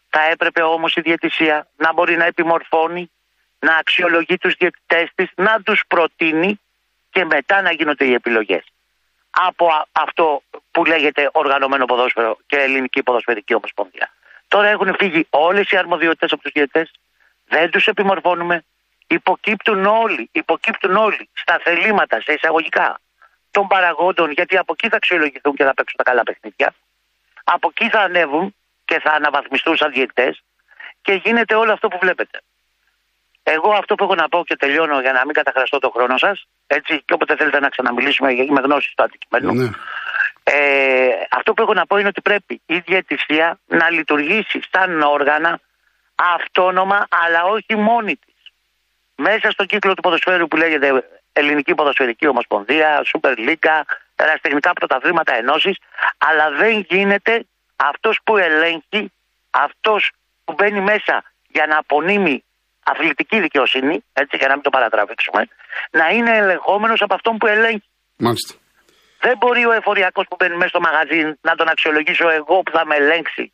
Θα 0.09 0.23
έπρεπε 0.31 0.63
όμως 0.63 0.97
η 0.97 1.01
διαιτησία 1.01 1.69
να 1.77 1.93
μπορεί 1.93 2.17
να 2.17 2.25
επιμορφώνει, 2.25 3.11
να 3.59 3.77
αξιολογεί 3.77 4.39
τους 4.39 4.55
διαιτητές 4.55 5.11
της, 5.15 5.31
να 5.35 5.63
τους 5.63 5.83
προτείνει 5.89 6.61
και 7.11 7.25
μετά 7.25 7.63
να 7.63 7.73
γίνονται 7.73 8.05
οι 8.05 8.13
επιλογές. 8.13 8.65
Από 9.31 9.87
αυτό 9.93 10.43
που 10.71 10.85
λέγεται 10.85 11.31
οργανωμένο 11.33 11.85
ποδόσφαιρο 11.85 12.39
και 12.47 12.57
ελληνική 12.57 13.03
ποδοσφαιρική 13.03 13.55
ομοσπονδία. 13.55 14.11
Τώρα 14.49 14.69
έχουν 14.69 14.95
φύγει 14.99 15.27
όλες 15.31 15.71
οι 15.71 15.77
αρμοδιότητες 15.77 16.33
από 16.33 16.43
τους 16.43 16.53
διαιτητές, 16.53 16.91
δεν 17.49 17.71
τους 17.71 17.87
επιμορφώνουμε, 17.87 18.65
υποκύπτουν 19.07 19.87
όλοι, 19.87 20.29
υποκύπτουν 20.33 20.97
όλοι 20.97 21.29
στα 21.33 21.59
θελήματα, 21.63 22.21
σε 22.21 22.33
εισαγωγικά 22.33 23.01
των 23.51 23.67
παραγόντων, 23.67 24.31
γιατί 24.31 24.57
από 24.57 24.73
εκεί 24.73 24.89
θα 24.89 24.97
αξιολογηθούν 24.97 25.55
και 25.55 25.65
θα 25.65 25.75
παίξουν 25.75 25.97
τα 25.97 26.03
καλά 26.03 26.23
παιχνίδια. 26.23 26.75
Από 27.45 27.69
εκεί 27.75 27.89
θα 27.89 28.01
ανέβουν 28.01 28.55
και 28.89 28.97
θα 29.05 29.13
αναβαθμιστούν 29.13 29.77
σαν 29.77 29.91
διαιτητές 29.93 30.43
και 31.03 31.13
γίνεται 31.25 31.55
όλο 31.55 31.73
αυτό 31.73 31.89
που 31.89 31.99
βλέπετε. 32.01 32.39
Εγώ 33.43 33.71
αυτό 33.71 33.95
που 33.95 34.05
έχω 34.05 34.15
να 34.15 34.29
πω 34.29 34.45
και 34.47 34.57
τελειώνω 34.57 35.01
για 35.01 35.13
να 35.13 35.25
μην 35.25 35.35
καταχραστώ 35.35 35.79
το 35.79 35.91
χρόνο 35.91 36.19
σας, 36.19 36.47
έτσι, 36.67 37.03
και 37.05 37.13
όποτε 37.13 37.37
θέλετε 37.37 37.61
να 37.61 37.69
ξαναμιλήσουμε, 37.69 38.33
γιατί 38.33 38.51
είμαι 38.51 38.61
γνώση 38.61 38.93
του 38.97 39.03
αντικειμένου. 39.03 39.53
Ναι. 39.55 39.71
Ε, 40.43 41.09
αυτό 41.31 41.53
που 41.53 41.63
έχω 41.63 41.75
να 41.75 41.87
πω 41.87 41.99
είναι 41.99 42.09
ότι 42.09 42.21
πρέπει 42.21 42.61
η 42.67 42.79
διαιτησία 42.79 43.59
να 43.67 43.91
λειτουργήσει 43.91 44.61
σαν 44.71 45.03
όργανα 45.03 45.61
αυτόνομα, 46.15 47.07
αλλά 47.25 47.45
όχι 47.45 47.77
μόνη 47.77 48.17
της. 48.17 48.35
Μέσα 49.17 49.51
στο 49.51 49.65
κύκλο 49.65 49.95
του 49.95 50.03
ποδοσφαίρου 50.03 50.49
που 50.49 50.57
λέγεται 50.57 51.05
Ελληνική 51.33 51.75
Ποδοσφαιρική 51.75 52.27
Ομοσπονδία, 52.27 53.03
Σούπερ 53.05 53.39
Λίγκα, 53.39 53.85
εραστεχνικά 54.17 54.73
πρωταθλήματα 54.73 55.35
ενώσεις, 55.35 55.77
αλλά 56.19 56.51
δεν 56.51 56.87
γίνεται 56.89 57.47
αυτός 57.77 58.21
που 58.25 58.37
ελέγχει, 58.37 59.03
αυτός 59.51 60.03
που 60.45 60.53
μπαίνει 60.57 60.81
μέσα 60.81 61.17
για 61.49 61.67
να 61.71 61.77
απονείμει 61.79 62.45
αθλητική 62.93 63.41
δικαιοσύνη, 63.47 63.95
έτσι 64.13 64.35
για 64.41 64.49
να 64.49 64.55
μην 64.55 64.63
το 64.63 64.71
παρατραβήξουμε, 64.77 65.43
να 65.99 66.07
είναι 66.15 66.33
ελεγχόμενος 66.43 67.01
από 67.03 67.15
αυτόν 67.15 67.37
που 67.41 67.47
ελέγχει. 67.47 67.91
Μάλιστα. 68.27 68.53
Δεν 69.27 69.35
μπορεί 69.41 69.63
ο 69.67 69.73
εφοριακός 69.81 70.25
που 70.29 70.37
μπαίνει 70.39 70.57
μέσα 70.61 70.73
στο 70.75 70.81
μαγαζί 70.89 71.21
να 71.49 71.53
τον 71.59 71.69
αξιολογήσω 71.73 72.27
εγώ 72.39 72.57
που 72.65 72.73
θα 72.77 72.83
με 72.89 72.95
ελέγξει 73.03 73.45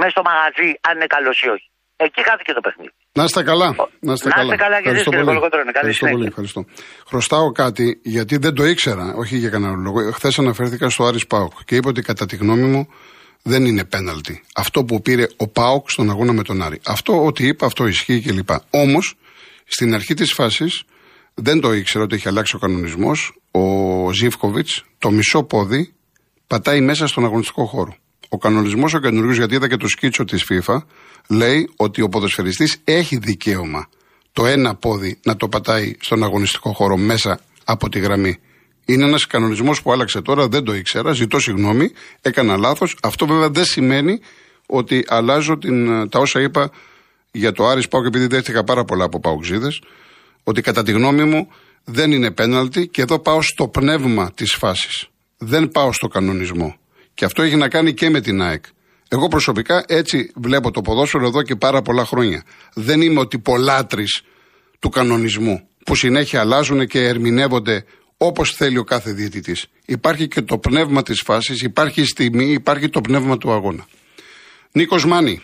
μέσα 0.00 0.10
στο 0.14 0.22
μαγαζί 0.30 0.68
αν 0.88 0.94
είναι 0.96 1.10
καλός 1.16 1.36
ή 1.46 1.48
όχι. 1.56 1.68
Εκεί 2.06 2.20
χάθηκε 2.28 2.52
το 2.52 2.60
παιχνίδι. 2.60 2.94
Να 3.18 3.24
είστε 3.24 3.42
καλά. 3.42 3.68
Να 4.00 4.12
είστε 4.12 4.28
Να 4.34 4.42
είστε 4.42 4.56
καλά 4.56 4.80
και 4.82 4.88
εσείς, 4.88 5.04
κύριε 5.04 5.24
Κολοκοτρώνη. 5.24 5.72
Καλή 5.72 5.88
Ευχαριστώ 5.88 6.06
πολύ. 6.06 6.12
συνέχεια. 6.12 6.28
Ευχαριστώ. 6.28 6.60
Χρωστάω 7.10 7.52
κάτι 7.52 8.00
γιατί 8.02 8.36
δεν 8.36 8.54
το 8.54 8.64
ήξερα, 8.64 9.14
όχι 9.16 9.36
για 9.36 9.50
κανένα 9.50 9.76
λόγο. 9.86 10.12
Χθες 10.12 10.38
αναφέρθηκα 10.38 10.88
στο 10.88 11.04
Άρης 11.04 11.26
Πάουκ 11.26 11.52
και 11.64 11.76
είπε 11.76 11.88
ότι 11.88 12.02
κατά 12.02 12.26
τη 12.26 12.36
γνώμη 12.36 12.66
μου 12.72 12.88
δεν 13.46 13.64
είναι 13.64 13.84
πέναλτι. 13.84 14.42
Αυτό 14.54 14.84
που 14.84 15.02
πήρε 15.02 15.26
ο 15.36 15.48
Πάουκ 15.48 15.90
στον 15.90 16.10
αγώνα 16.10 16.32
με 16.32 16.42
τον 16.42 16.62
Άρη. 16.62 16.80
Αυτό 16.84 17.24
ότι 17.24 17.46
είπα, 17.46 17.66
αυτό 17.66 17.86
ισχύει 17.86 18.20
κλπ. 18.20 18.48
Όμως, 18.70 19.14
στην 19.64 19.94
αρχή 19.94 20.14
της 20.14 20.32
φάσης 20.32 20.82
δεν 21.34 21.60
το 21.60 21.72
ήξερα 21.72 22.04
ότι 22.04 22.14
έχει 22.14 22.28
αλλάξει 22.28 22.56
ο 22.56 22.58
κανονισμός. 22.58 23.32
Ο 23.50 24.12
Ζήφκοβιτς 24.12 24.84
το 24.98 25.10
μισό 25.10 25.42
πόδι 25.42 25.92
πατάει 26.46 26.80
μέσα 26.80 27.06
στον 27.06 27.24
αγωνιστικό 27.24 27.64
χώρο. 27.64 27.96
Ο 28.28 28.38
κανονισμός 28.38 28.94
ο 28.94 28.98
καινούριο, 28.98 29.32
γιατί 29.32 29.54
είδα 29.54 29.68
και 29.68 29.76
το 29.76 29.88
σκίτσο 29.88 30.24
της 30.24 30.46
FIFA, 30.50 30.76
λέει 31.28 31.70
ότι 31.76 32.02
ο 32.02 32.08
ποδοσφαιριστής 32.08 32.76
έχει 32.84 33.16
δικαίωμα 33.16 33.88
το 34.32 34.46
ένα 34.46 34.74
πόδι 34.74 35.18
να 35.22 35.36
το 35.36 35.48
πατάει 35.48 35.96
στον 36.00 36.24
αγωνιστικό 36.24 36.72
χώρο 36.72 36.96
μέσα 36.96 37.40
από 37.64 37.88
τη 37.88 37.98
γραμμή. 37.98 38.38
Είναι 38.88 39.04
ένας 39.04 39.26
κανονισμός 39.26 39.82
που 39.82 39.92
άλλαξε 39.92 40.20
τώρα, 40.20 40.48
δεν 40.48 40.64
το 40.64 40.74
ήξερα, 40.74 41.12
ζητώ 41.12 41.40
συγγνώμη, 41.40 41.90
έκανα 42.20 42.56
λάθος. 42.56 42.96
Αυτό 43.02 43.26
βέβαια 43.26 43.50
δεν 43.50 43.64
σημαίνει 43.64 44.20
ότι 44.66 45.04
αλλάζω 45.08 45.58
την, 45.58 46.08
τα 46.08 46.18
όσα 46.18 46.40
είπα 46.40 46.70
για 47.30 47.52
το 47.52 47.66
Άρης 47.66 47.88
Πάουκ, 47.88 48.06
επειδή 48.06 48.26
δέχτηκα 48.26 48.64
πάρα 48.64 48.84
πολλά 48.84 49.04
από 49.04 49.20
Παουξίδε, 49.20 49.68
ότι 50.44 50.60
κατά 50.60 50.82
τη 50.82 50.92
γνώμη 50.92 51.24
μου 51.24 51.48
δεν 51.84 52.12
είναι 52.12 52.30
πέναλτι 52.30 52.88
και 52.88 53.02
εδώ 53.02 53.18
πάω 53.18 53.42
στο 53.42 53.68
πνεύμα 53.68 54.32
της 54.34 54.54
φάσης. 54.54 55.08
Δεν 55.38 55.68
πάω 55.68 55.92
στο 55.92 56.08
κανονισμό. 56.08 56.76
Και 57.14 57.24
αυτό 57.24 57.42
έχει 57.42 57.56
να 57.56 57.68
κάνει 57.68 57.94
και 57.94 58.10
με 58.10 58.20
την 58.20 58.42
ΑΕΚ. 58.42 58.64
Εγώ 59.08 59.28
προσωπικά 59.28 59.84
έτσι 59.86 60.30
βλέπω 60.34 60.70
το 60.70 60.80
ποδόσφαιρο 60.80 61.26
εδώ 61.26 61.42
και 61.42 61.56
πάρα 61.56 61.82
πολλά 61.82 62.04
χρόνια. 62.04 62.42
Δεν 62.74 63.00
είμαι 63.00 63.20
ότι 63.20 63.38
πολλάτρης 63.38 64.22
του 64.78 64.88
κανονισμού 64.88 65.68
που 65.84 65.94
συνέχεια 65.94 66.40
αλλάζουν 66.40 66.86
και 66.86 67.00
ερμηνεύονται 67.00 67.84
όπως 68.16 68.50
θέλει 68.54 68.78
ο 68.78 68.84
κάθε 68.84 69.12
διαιτητής. 69.12 69.66
Υπάρχει 69.86 70.28
και 70.28 70.42
το 70.42 70.58
πνεύμα 70.58 71.02
της 71.02 71.22
φάσης, 71.24 71.62
υπάρχει 71.62 72.00
η 72.00 72.04
στιγμή, 72.04 72.44
υπάρχει 72.52 72.88
το 72.88 73.00
πνεύμα 73.00 73.38
του 73.38 73.52
αγώνα. 73.52 73.86
Νίκος 74.72 75.04
Μάνη. 75.04 75.42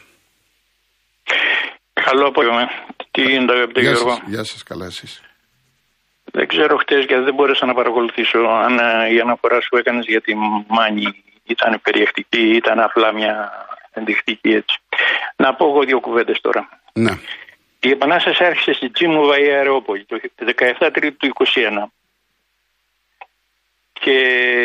Καλό 1.93 2.27
απόγευμα. 2.27 2.69
Τι 3.11 3.23
γίνεται, 3.23 3.53
αγαπητέ 3.53 3.81
Γεια 3.81 3.91
Γιώργο; 3.91 4.11
σας, 4.11 4.23
γεια 4.27 4.45
σας, 4.45 4.63
καλά 4.63 4.87
εσείς. 4.87 5.23
Δεν 6.25 6.47
ξέρω 6.47 6.77
χτες 6.77 7.05
γιατί 7.05 7.23
δεν 7.23 7.35
μπόρεσα 7.35 7.67
να 7.67 7.75
παρακολουθήσω 7.75 8.39
αν 8.39 8.79
ε, 8.79 9.15
η 9.15 9.21
αναφορά 9.21 9.61
σου 9.61 9.77
έκανες 9.77 10.05
για 10.07 10.21
τη 10.21 10.35
Μάνη 10.69 11.25
ήταν 11.47 11.81
περιεκτική 11.83 12.41
ή 12.41 12.57
ήταν 12.57 12.79
απλά 12.81 13.13
μια 13.13 13.51
ενδεικτική 13.93 14.51
έτσι. 14.51 14.79
Να 15.37 15.55
πω 15.55 15.69
εγώ 15.69 15.83
δύο 15.83 16.01
κουβέντες 16.01 16.41
τώρα. 16.41 16.69
Ναι, 16.93 17.13
Η 17.81 17.91
Επανάσταση 17.91 18.45
άρχισε 18.45 18.73
στη 18.73 18.91
Τζίμου 18.91 19.29
Βαΐ 19.29 19.49
Αερόπολη 19.59 20.05
το 20.05 20.21
17 20.81 20.89
Τρίτου 20.93 21.17
του 21.17 21.33
21. 21.55 21.91
Και 24.03 24.17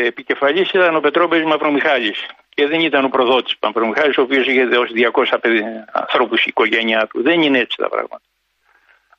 επικεφαλής 0.06 0.70
ήταν 0.70 0.96
ο 0.96 1.00
Πετρόπεδης 1.00 1.46
Μαυρομιχάλης. 1.46 2.26
Και 2.50 2.68
δεν 2.68 2.80
ήταν 2.80 3.06
ο 3.06 3.10
προδότης 3.10 3.56
Μαυρομιχάλης, 3.62 4.18
ο 4.18 4.22
οποίος 4.22 4.48
είχε 4.48 4.66
δώσει 4.66 4.94
200 4.94 5.40
παιδί, 5.42 5.64
ανθρώπους 5.92 6.42
η 6.42 6.46
οικογένειά 6.48 7.08
του. 7.08 7.22
Δεν 7.22 7.42
είναι 7.42 7.60
έτσι 7.60 7.78
τα 7.78 7.90
πράγματα. 7.90 8.22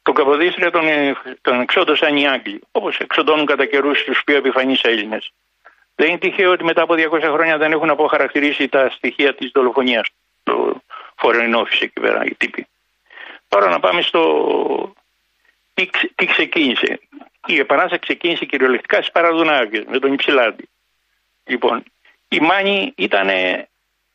Τον 0.03 0.15
Καποδίστρια 0.15 0.71
τον, 0.71 0.87
ε, 0.87 1.17
τον 1.41 1.61
εξόντωσαν 1.61 2.17
οι 2.17 2.29
Άγγλοι, 2.29 2.61
όπως 2.73 2.99
εξοντώνουν 2.99 3.47
κατά 3.47 3.65
καιρούς 3.65 4.05
τους 4.05 4.23
πιο 4.25 4.37
επιφανείς 4.37 4.83
Έλληνες. 4.83 5.33
Δεν 5.95 6.09
είναι 6.09 6.19
τυχαίο 6.19 6.51
ότι 6.51 6.65
μετά 6.65 6.83
από 6.83 6.95
200 6.95 7.31
χρόνια 7.33 7.59
δεν 7.59 7.73
έχουν 7.73 7.91
αποχαρακτηρίσει 7.91 8.69
τα 8.69 8.91
στοιχεία 8.91 9.35
της 9.35 9.51
δολοφονίας 9.55 10.09
του 10.43 10.83
Foreign 11.23 11.55
Office 11.55 11.81
εκεί 11.81 12.01
πέρα, 12.01 12.25
οι 12.25 12.35
τύποι. 12.35 12.67
Τώρα 13.49 13.69
να 13.69 13.81
πάμε 13.81 14.03
στο 14.03 14.95
τι, 15.79 15.87
ξε- 15.87 16.13
τι 16.15 16.27
ξεκίνησε; 16.27 17.01
Η 17.47 17.59
Επανάσταση 17.59 18.01
ξεκίνησε 18.01 18.45
κυριολεκτικά 18.45 18.97
στις 18.97 19.11
Παραδουνάβιες 19.11 19.85
με 19.85 19.99
τον 19.99 20.13
Υψηλάντη. 20.13 20.69
Λοιπόν, 21.45 21.83
η 22.29 22.41
Μάνη 22.41 22.93
ήταν 22.97 23.29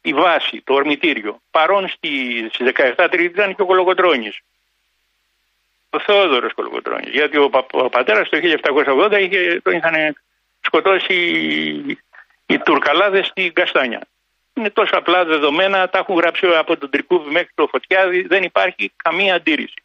η 0.02 0.14
βάση, 0.14 0.62
το 0.64 0.74
ορμητήριο. 0.74 1.42
Παρόν 1.52 1.88
στη- 1.88 2.50
στις 2.54 2.66
17 2.66 3.08
Τρίτη 3.10 3.34
ήταν 3.34 3.56
και 3.56 3.62
ο 3.62 3.66
Κολοκοτρώνης. 3.66 4.40
Ο 5.90 6.00
Θεόδωρος 6.00 6.54
Κολοκοτρώνης. 6.54 7.10
Γιατί 7.10 7.38
ο, 7.38 7.50
πα, 7.50 7.66
ο 7.72 7.90
πατέρας 7.90 8.30
το 8.30 8.38
1780 8.38 9.20
είχε, 9.20 9.60
τον 9.64 9.74
είχαν 9.74 10.16
σκοτώσει 10.62 11.14
οι, 11.14 11.98
οι 12.46 12.58
Τουρκαλάδες 12.60 13.28
στην 13.28 13.54
Καστάνια. 13.54 14.02
Είναι 14.54 14.70
τόσο 14.70 14.98
απλά 14.98 15.26
δεδομένα, 15.26 15.90
τα 15.90 15.98
έχουν 15.98 16.16
γράψει 16.16 16.48
από 16.48 16.78
τον 16.78 16.90
Τρικούβι 16.90 17.32
μέχρι 17.32 17.50
το 17.56 17.68
Φωτιάδη, 17.68 18.22
δεν 18.22 18.44
υπάρχει 18.44 18.92
καμία 19.04 19.36
αντίρρηση. 19.36 19.83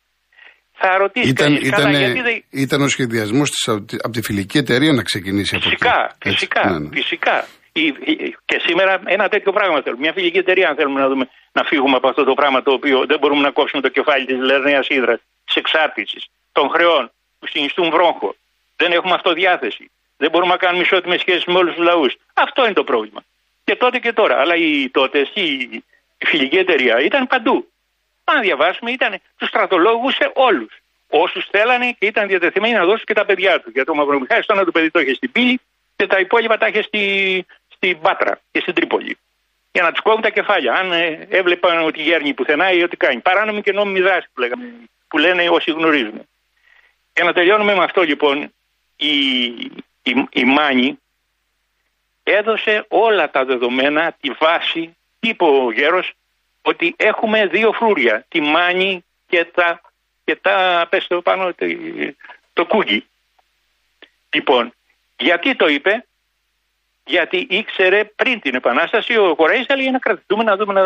Θα 0.80 0.97
ρωτήσεις 0.99 1.30
ήταν, 1.30 1.47
κανείς, 1.47 1.70
καλά, 1.70 1.88
ήταν, 1.90 2.00
γιατί 2.02 2.20
δεν... 2.28 2.44
ήταν 2.64 2.80
ο 2.82 2.88
σχεδιασμός 2.88 3.50
της 3.50 3.68
από 3.68 3.80
τη, 3.88 3.97
απ' 4.06 4.12
τη 4.12 4.23
φιλική 4.23 4.58
εταιρεία 4.58 4.92
να 4.92 5.02
ξεκινήσει 5.02 5.54
από 5.56 5.64
Φυσικά, 5.64 5.97
εκεί. 6.04 6.28
Έτσι, 6.28 6.38
φυσικά, 6.38 6.70
ναι, 6.70 6.78
ναι. 6.78 6.88
φυσικά. 6.99 7.37
Η- 7.73 7.94
η- 8.12 8.37
Και 8.44 8.58
σήμερα 8.66 8.92
ένα 9.04 9.28
τέτοιο 9.28 9.52
πράγμα 9.52 9.76
θέλουμε. 9.82 10.00
Μια 10.04 10.12
φιλική 10.12 10.38
εταιρεία, 10.38 10.68
αν 10.68 10.76
θέλουμε 10.76 11.00
να, 11.00 11.08
δούμε, 11.08 11.25
να 11.52 11.62
φύγουμε 11.70 11.97
από 11.97 12.08
αυτό 12.08 12.25
το 12.25 12.35
πράγμα 12.40 12.62
το 12.62 12.73
οποίο 12.78 12.99
δεν 13.11 13.18
μπορούμε 13.20 13.42
να 13.49 13.50
κόψουμε 13.50 13.82
το 13.82 13.88
κεφάλι 13.97 14.25
της 14.26 14.38
Λερναία 14.49 14.82
Ήδρας, 14.88 15.20
της 15.47 15.54
εξάρτησης, 15.62 16.23
των 16.52 16.68
χρεών 16.75 17.04
που 17.38 17.47
συνιστούν 17.52 17.90
βρόχο. 17.90 18.28
Δεν 18.76 18.90
έχουμε 18.92 19.14
αυτοδιάθεση. 19.14 19.85
Δεν 20.23 20.30
μπορούμε 20.30 20.52
να 20.52 20.58
κάνουμε 20.64 20.82
ισότιμες 20.87 21.20
σχέσεις 21.20 21.44
με 21.44 21.56
όλους 21.61 21.75
τους 21.75 21.85
λαούς. 21.85 22.12
Αυτό 22.44 22.61
είναι 22.64 22.78
το 22.82 22.85
πρόβλημα. 22.90 23.20
Και 23.64 23.75
τότε 23.82 23.99
και 23.99 24.12
τώρα. 24.12 24.35
Αλλά 24.42 24.54
η 24.56 24.88
τότε 24.99 25.18
η, 25.35 25.47
η 26.23 26.25
φιλική 26.30 26.56
εταιρεία 26.56 26.94
ήταν 27.08 27.26
παντού. 27.26 27.56
Αν 28.35 28.40
διαβάσουμε, 28.40 28.90
ήταν 28.90 29.20
του 29.37 29.47
στρατολόγουσε 29.47 30.30
όλους. 30.35 30.73
Όσους 31.08 31.47
θέλανε 31.50 31.97
και 31.99 32.06
ήταν 32.06 32.28
διατεθειμένοι 32.28 32.75
να 32.75 32.85
δώσουν 32.85 33.04
και 33.04 33.14
τα 33.14 33.25
παιδιά 33.25 33.61
τους. 33.61 33.73
Γιατί 33.73 33.90
ο 33.90 33.94
Μαυρομιχάλης 33.94 34.47
τώρα 34.47 34.64
το 34.64 34.70
παιδί 34.70 34.90
το 34.90 35.00
είχε 35.00 35.14
στην 35.14 35.32
πύλη 35.32 35.61
και 35.97 36.06
τα 36.06 36.18
υπόλοιπα 36.18 36.58
τα 36.58 36.66
είχε 36.66 36.82
στη, 36.82 37.47
στην 37.68 38.00
Πάτρα 38.00 38.40
και 38.50 38.61
στην 38.61 38.75
Τρίπολη. 38.75 39.18
Για 39.73 39.82
να 39.82 39.92
τους 39.92 40.00
κόβουν 40.00 40.23
τα 40.23 40.30
κεφάλια. 40.30 40.75
Αν 40.75 40.92
ε, 40.92 41.26
έβλεπαν 41.30 41.85
ότι 41.85 42.02
γέρνει 42.02 42.35
πουθενά 42.35 42.73
ή 42.73 42.82
ότι 42.82 42.97
κάνει. 42.97 43.20
Παράνομη 43.20 43.62
και 43.62 43.73
νόμιμη 43.73 44.00
δράση 44.00 44.28
που, 44.32 44.40
λέγαμε, 44.40 44.64
που 45.08 45.18
λένε 45.18 45.49
όσοι 45.49 45.70
γνωρίζουμε. 45.70 46.23
Για 47.14 47.25
να 47.25 47.32
τελειώνουμε 47.32 47.75
με 47.75 47.85
αυτό 47.85 48.02
λοιπόν, 48.02 48.52
η, 48.97 49.44
η, 50.02 50.28
η 50.30 50.44
Μάνη 50.44 50.99
έδωσε 52.23 52.85
όλα 52.88 53.30
τα 53.30 53.44
δεδομένα, 53.44 54.16
τη 54.20 54.30
βάση, 54.30 54.97
είπε 55.20 55.44
ο 55.44 55.73
γέρος, 55.73 56.12
ότι 56.62 56.94
έχουμε 56.96 57.46
δύο 57.46 57.72
φρούρια, 57.72 58.24
τη 58.28 58.40
Μάνη 58.40 59.04
και 59.28 59.44
τα, 59.44 59.80
και 60.24 60.36
τα 60.36 60.86
πες 60.90 61.06
το 61.06 61.22
πάνω, 61.22 61.54
το, 61.54 61.66
το 62.52 62.66
κούγκι. 62.66 63.06
Λοιπόν, 64.30 64.72
γιατί 65.16 65.56
το 65.56 65.68
είπε, 65.68 66.06
γιατί 67.04 67.46
ήξερε 67.50 68.04
πριν 68.04 68.40
την 68.40 68.54
Επανάσταση 68.54 69.16
ο 69.16 69.34
Κοραής 69.34 69.66
έλεγε 69.66 69.90
να 69.90 69.98
κρατηθούμε 69.98 70.44
να 70.44 70.56
δούμε 70.56 70.72
να 70.72 70.82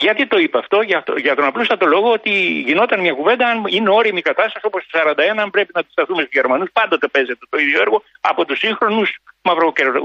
γιατί 0.00 0.26
το 0.26 0.38
είπα 0.38 0.58
αυτό, 0.58 0.80
για, 0.80 0.98
αυτό, 0.98 1.16
για 1.16 1.34
τον 1.34 1.44
απλούστατο 1.44 1.86
λόγο 1.86 2.12
ότι 2.12 2.30
γινόταν 2.66 3.00
μια 3.00 3.12
κουβέντα 3.12 3.46
αν 3.46 3.64
είναι 3.68 3.90
όριμη 3.90 4.18
η 4.18 4.22
κατάσταση 4.22 4.66
όπως 4.66 4.86
το 4.90 4.98
41, 4.98 5.36
αν 5.36 5.50
πρέπει 5.50 5.70
να 5.74 5.80
αντισταθούμε 5.80 6.20
στους 6.20 6.32
Γερμανούς. 6.32 6.70
Πάντοτε 6.72 7.08
παίζεται 7.08 7.46
το 7.48 7.58
ίδιο 7.58 7.80
έργο 7.80 8.02
από 8.20 8.44
τους 8.44 8.58
σύγχρονους 8.58 9.18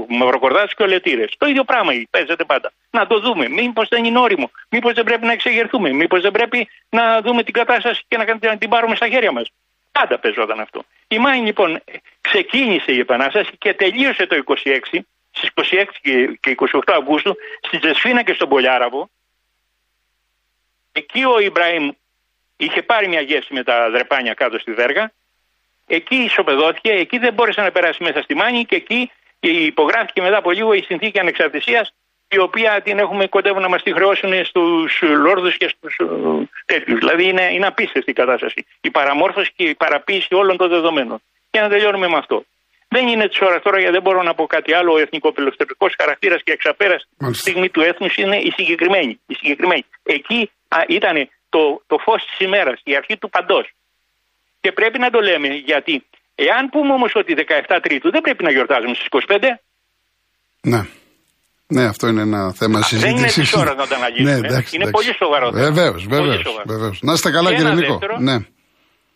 μαυροκορδάτε 0.08 0.68
και 0.76 0.82
ολετήρες. 0.82 1.34
Το 1.38 1.46
ίδιο 1.46 1.64
πράγμα 1.64 1.92
παίζεται 2.10 2.44
πάντα. 2.44 2.72
Να 2.90 3.06
το 3.06 3.20
δούμε. 3.20 3.48
Μήπως 3.48 3.88
δεν 3.88 4.04
είναι 4.04 4.18
όριμο. 4.18 4.50
Μήπως 4.68 4.92
δεν 4.92 5.04
πρέπει 5.04 5.26
να 5.26 5.32
εξεγερθούμε. 5.32 5.92
Μήπως 5.92 6.20
δεν 6.22 6.30
πρέπει 6.30 6.68
να 6.88 7.20
δούμε 7.20 7.42
την 7.42 7.52
κατάσταση 7.52 8.02
και 8.08 8.16
να, 8.16 8.24
να 8.40 8.58
την 8.58 8.68
πάρουμε 8.68 8.96
στα 8.96 9.08
χέρια 9.08 9.32
μας. 9.32 9.50
Πάντα 9.92 10.18
παίζονταν 10.18 10.60
αυτό. 10.60 10.84
Η 11.08 11.18
Μάη 11.18 11.40
λοιπόν 11.40 11.82
ξεκίνησε 12.20 12.92
η 12.92 12.98
Επανάσταση 12.98 13.50
και 13.58 13.74
τελείωσε 13.74 14.26
το 14.26 14.36
26, 14.46 14.98
στις 15.30 15.50
26 15.54 15.84
και 16.40 16.54
28 16.72 16.80
Αυγούστου, 16.86 17.36
στη 17.60 17.78
Τζεσφίνα 17.78 18.22
και 18.22 18.32
στον 18.32 18.48
Πολιάραβο, 18.48 19.10
Εκεί 21.00 21.24
ο 21.24 21.40
Ιμπραήμ 21.40 21.90
είχε 22.56 22.82
πάρει 22.82 23.08
μια 23.08 23.20
γεύση 23.20 23.54
με 23.54 23.62
τα 23.62 23.90
δρεπάνια 23.90 24.34
κάτω 24.34 24.58
στη 24.58 24.72
Βέργα. 24.72 25.12
Εκεί 25.86 26.16
ισοπεδώθηκε, 26.16 26.90
εκεί 26.90 27.18
δεν 27.18 27.32
μπόρεσε 27.34 27.60
να 27.60 27.70
περάσει 27.70 28.02
μέσα 28.02 28.22
στη 28.22 28.34
Μάνη 28.34 28.64
και 28.64 28.76
εκεί 28.76 29.10
υπογράφηκε 29.40 30.20
μετά 30.22 30.36
από 30.36 30.50
λίγο 30.50 30.72
η 30.72 30.82
συνθήκη 30.82 31.18
ανεξαρτησίας, 31.18 31.94
η 32.28 32.38
οποία 32.38 32.80
την 32.84 32.98
έχουμε 32.98 33.26
κοντεύουν 33.26 33.62
να 33.62 33.68
μας 33.68 33.82
τη 33.82 33.92
χρεώσουν 33.92 34.44
στους 34.44 35.02
Λόρδους 35.02 35.56
και 35.56 35.68
στους 35.68 35.96
τέτοιους. 36.64 36.98
Δηλαδή 36.98 37.24
είναι, 37.28 37.48
είναι 37.52 37.66
απίστευτη 37.66 38.10
η 38.10 38.14
κατάσταση. 38.14 38.66
Η 38.80 38.90
παραμόρφωση 38.90 39.52
και 39.56 39.64
η 39.64 39.74
παραποίηση 39.74 40.34
όλων 40.34 40.56
των 40.56 40.68
δεδομένων. 40.68 41.22
Και 41.50 41.60
να 41.60 41.68
τελειώνουμε 41.68 42.08
με 42.08 42.16
αυτό. 42.16 42.44
Δεν 42.88 43.08
είναι 43.08 43.28
της 43.28 43.40
ώρας 43.40 43.62
τώρα, 43.62 43.78
γιατί 43.78 43.92
δεν 43.92 44.02
μπορώ 44.02 44.22
να 44.22 44.34
πω 44.34 44.46
κάτι 44.46 44.74
άλλο. 44.74 44.92
Ο 44.92 44.98
εθνικό 44.98 45.34
χαρακτήρας 45.98 46.42
και 46.42 46.52
εξαπέρα 46.52 46.96
στιγμή 47.32 47.68
του 47.68 47.80
έθνους 47.80 48.16
είναι 48.16 48.36
η 48.36 48.50
συγκεκριμένη. 48.56 49.20
Η 49.26 49.34
συγκεκριμένη. 49.34 49.84
Εκεί 50.02 50.50
ήταν 50.88 51.16
το, 51.48 51.82
το 51.86 51.96
φως 52.04 52.20
της 52.28 52.38
ημέρας, 52.46 52.80
η 52.84 52.96
αρχή 52.96 53.16
του 53.18 53.28
παντός. 53.30 53.66
Και 54.60 54.72
πρέπει 54.72 54.98
να 54.98 55.10
το 55.10 55.20
λέμε 55.20 55.48
γιατί 55.48 55.94
Εάν 56.44 56.62
πούμε 56.74 56.92
όμως 56.92 57.12
ότι 57.14 57.34
17 57.76 57.78
Τρίτου 57.82 58.10
δεν 58.10 58.20
πρέπει 58.20 58.42
να 58.44 58.50
γιορτάζουμε 58.50 58.94
στις 58.94 59.08
25. 59.10 59.38
Ναι. 60.72 60.80
Ναι, 61.66 61.84
αυτό 61.92 62.06
είναι 62.06 62.22
ένα 62.22 62.52
θέμα 62.52 62.82
συζήτηση. 62.82 63.14
Δεν 63.14 63.16
είναι 63.16 63.48
τη 63.50 63.58
ώρα 63.58 63.74
να 63.74 63.86
τα 63.86 63.96
αναγγείλουμε. 63.96 64.38
Ναι, 64.38 64.46
εντάξει, 64.46 64.76
είναι 64.76 64.90
πολύ 64.90 65.12
σοβαρό. 65.22 65.50
Βεβαίως, 65.50 66.06
βεβαίως. 66.06 66.98
Να 67.02 67.12
είστε 67.12 67.30
καλά, 67.30 67.54
κύριε 67.54 67.74
Νίκο. 67.74 67.98
Ναι. 68.18 68.36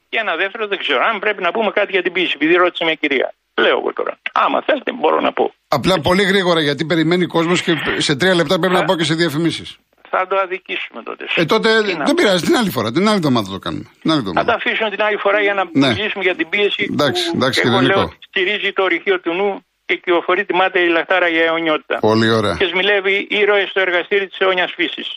Και 0.09 0.19
ένα 0.25 0.37
δεύτερο, 0.37 0.67
δεν 0.67 0.79
ξέρω 0.79 1.01
αν 1.11 1.19
πρέπει 1.19 1.43
να 1.43 1.51
πούμε 1.51 1.71
κάτι 1.71 1.91
για 1.93 2.03
την 2.03 2.13
πίεση, 2.13 2.33
επειδή 2.35 2.55
ρώτησε 2.55 2.85
μια 2.85 2.95
κυρία. 2.95 3.35
Λέω 3.55 3.77
εγώ 3.79 3.93
τώρα. 3.93 4.19
Άμα 4.33 4.63
θέλετε, 4.67 4.93
μπορώ 5.01 5.21
να 5.21 5.33
πω. 5.33 5.55
Απλά 5.69 6.01
πολύ 6.01 6.23
γρήγορα, 6.23 6.61
γιατί 6.61 6.85
περιμένει 6.85 7.27
κόσμος 7.27 7.63
και 7.63 7.73
σε 7.97 8.17
τρία 8.17 8.35
λεπτά 8.35 8.59
πρέπει 8.59 8.75
να 8.75 8.85
πάω 8.85 8.97
και 8.97 9.05
σε 9.05 9.15
διαφημίσεις 9.15 9.79
θα 10.13 10.21
το 10.31 10.37
αδικήσουμε 10.45 11.01
τότε. 11.09 11.25
Ε, 11.41 11.45
τότε 11.53 11.69
δεν 12.09 12.15
πειράζει, 12.19 12.43
την 12.49 12.57
άλλη 12.61 12.71
φορά. 12.77 12.89
Την 12.97 13.05
άλλη 13.09 13.19
εβδομάδα 13.23 13.49
το 13.57 13.61
κάνουμε. 13.67 13.89
Την 14.03 14.11
άλλη 14.13 14.23
θα 14.41 14.45
τα 14.51 14.55
αφήσουμε 14.61 14.91
την 14.95 15.03
άλλη 15.07 15.19
φορά 15.25 15.39
για 15.47 15.55
να 15.59 15.63
ναι. 15.83 15.91
για 16.29 16.35
την 16.41 16.49
πίεση. 16.53 16.83
Εντάξει, 16.95 17.23
εντάξει, 17.35 17.59
εγώ 17.69 17.81
λέω, 17.81 18.05
στηρίζει 18.29 18.71
το 18.73 18.83
ορυχείο 18.89 19.17
του 19.25 19.33
νου 19.39 19.51
και 19.87 19.97
κυοφορεί 20.05 20.43
τη 20.49 20.55
μάτια 20.61 20.81
η 20.87 20.89
λαχτάρα 20.97 21.29
για 21.35 21.45
αιωνιότητα. 21.49 21.97
Πολύ 22.11 22.29
ωραία. 22.39 22.55
Και 22.61 22.67
σμιλεύει 22.73 23.15
ήρωες 23.41 23.69
στο 23.73 23.81
εργαστήρι 23.87 24.27
της 24.29 24.39
αιώνιας 24.41 24.71
φύσης. 24.79 25.09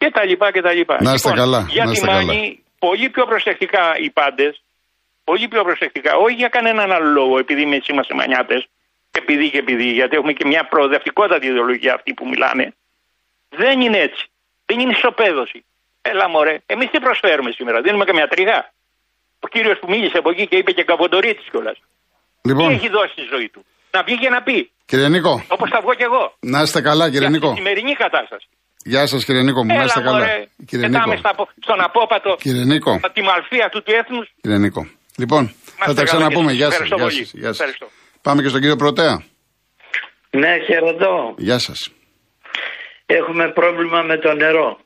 Και 0.00 0.08
τα 0.16 0.22
λοιπά 0.24 0.46
και 0.54 0.62
τα 0.66 0.72
λοιπά. 0.78 0.96
Να 1.00 1.12
είστε 1.12 1.28
λοιπόν, 1.28 1.44
καλά. 1.44 1.60
Για 1.76 1.84
να 1.84 1.92
τη 1.92 2.04
Μάνη, 2.04 2.40
πολύ 2.78 3.06
πιο 3.14 3.24
προσεκτικά 3.30 3.84
οι 4.02 4.10
πάντες. 4.18 4.52
Πολύ 5.24 5.48
πιο 5.52 5.62
προσεκτικά. 5.68 6.12
Όχι 6.24 6.34
για 6.42 6.48
κανέναν 6.56 6.92
άλλο 6.96 7.10
λόγο, 7.18 7.38
επειδή 7.38 7.62
εμεί 7.62 7.78
είμαστε 7.90 8.14
μανιάτες. 8.14 8.60
Επειδή 9.20 9.50
και 9.50 9.58
επειδή, 9.58 9.86
γιατί 9.98 10.16
έχουμε 10.16 10.32
και 10.32 10.46
μια 10.52 10.62
προοδευτικότατη 10.72 11.46
ιδεολογία 11.46 11.92
αυτή 11.94 12.10
που 12.14 12.28
μιλάνε. 12.28 12.66
Δεν 13.50 13.80
είναι 13.80 13.98
έτσι. 13.98 14.24
Δεν 14.66 14.78
είναι 14.80 14.92
ισοπαίδωση. 14.96 15.64
Έλα 16.02 16.28
μωρέ, 16.28 16.56
εμείς 16.66 16.88
τι 16.90 16.98
προσφέρουμε 17.00 17.50
σήμερα, 17.50 17.80
δίνουμε 17.80 18.04
καμιά 18.04 18.26
τριγά. 18.28 18.60
Ο 19.44 19.48
κύριος 19.48 19.78
που 19.80 19.88
μίλησε 19.92 20.18
από 20.18 20.30
εκεί 20.30 20.46
και 20.46 20.56
είπε 20.56 20.72
και 20.72 20.84
καβοντορίτης 20.84 21.46
κιόλας. 21.50 21.78
Λοιπόν. 22.48 22.68
Τι 22.68 22.74
έχει 22.74 22.88
δώσει 22.88 23.14
τη 23.14 23.24
ζωή 23.32 23.48
του. 23.48 23.60
Να 23.94 24.02
βγει 24.02 24.16
και 24.18 24.28
να 24.28 24.42
πει. 24.42 24.70
Κύριε 24.90 25.08
Νίκο. 25.08 25.44
Όπως 25.48 25.68
θα 25.70 25.80
βγω 25.80 25.94
κι 25.94 26.02
εγώ. 26.02 26.24
Να 26.40 26.60
είστε 26.62 26.80
καλά, 26.80 27.04
κύριε 27.04 27.20
Για 27.20 27.28
Νίκο. 27.28 27.46
Στη 27.46 27.56
σημερινή 27.56 27.94
κατάσταση. 28.04 28.48
Γεια 28.84 29.06
σας, 29.06 29.24
κύριε 29.24 29.42
Νίκο 29.42 29.64
μου, 29.64 29.70
Έλα, 29.70 29.78
να 29.78 29.84
είστε 29.84 30.00
καλά. 30.00 30.18
Μωρέ, 30.18 30.48
κύριε 30.66 30.88
Νίκο. 30.88 31.16
Στα, 31.16 31.32
στον 31.66 31.80
απόπατο. 31.80 32.36
Κύριε 32.40 32.64
Νίκο. 32.64 33.00
Τη 33.12 33.22
μαλφία 33.22 33.68
του 33.72 33.82
του 33.82 33.92
έθνους. 34.00 34.26
Κύριε 34.40 34.58
Νίκο. 34.58 34.88
Λοιπόν, 35.16 35.54
θα 35.76 35.94
τα 35.94 36.02
ξαναπούμε. 36.02 36.52
Γεια 36.52 36.70
σας. 36.70 36.88
Γεια 37.32 37.52
σας. 37.52 37.70
Πάμε 38.22 38.42
και 38.42 38.48
στον 38.48 38.60
κύριο 38.60 38.76
Πρωτέα. 38.76 39.22
Ναι, 40.30 40.52
χαιρετώ. 40.66 41.34
Γεια 41.36 41.58
σας. 41.58 41.90
Έχουμε 43.14 43.48
πρόβλημα 43.48 44.02
με 44.02 44.18
το 44.18 44.34
νερό 44.34 44.80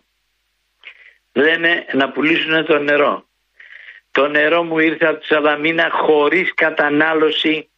λένε 1.35 1.87
να 1.93 2.11
πουλήσουν 2.11 2.65
το 2.65 2.79
νερό. 2.79 3.25
Το 4.11 4.29
νερό 4.29 4.63
μου 4.63 4.79
ήρθε 4.79 5.07
από 5.07 5.21
τη 5.21 5.27
Σαλαμίνα 5.27 5.91
χωρίς 5.91 6.55
κατανάλωση 6.55 7.71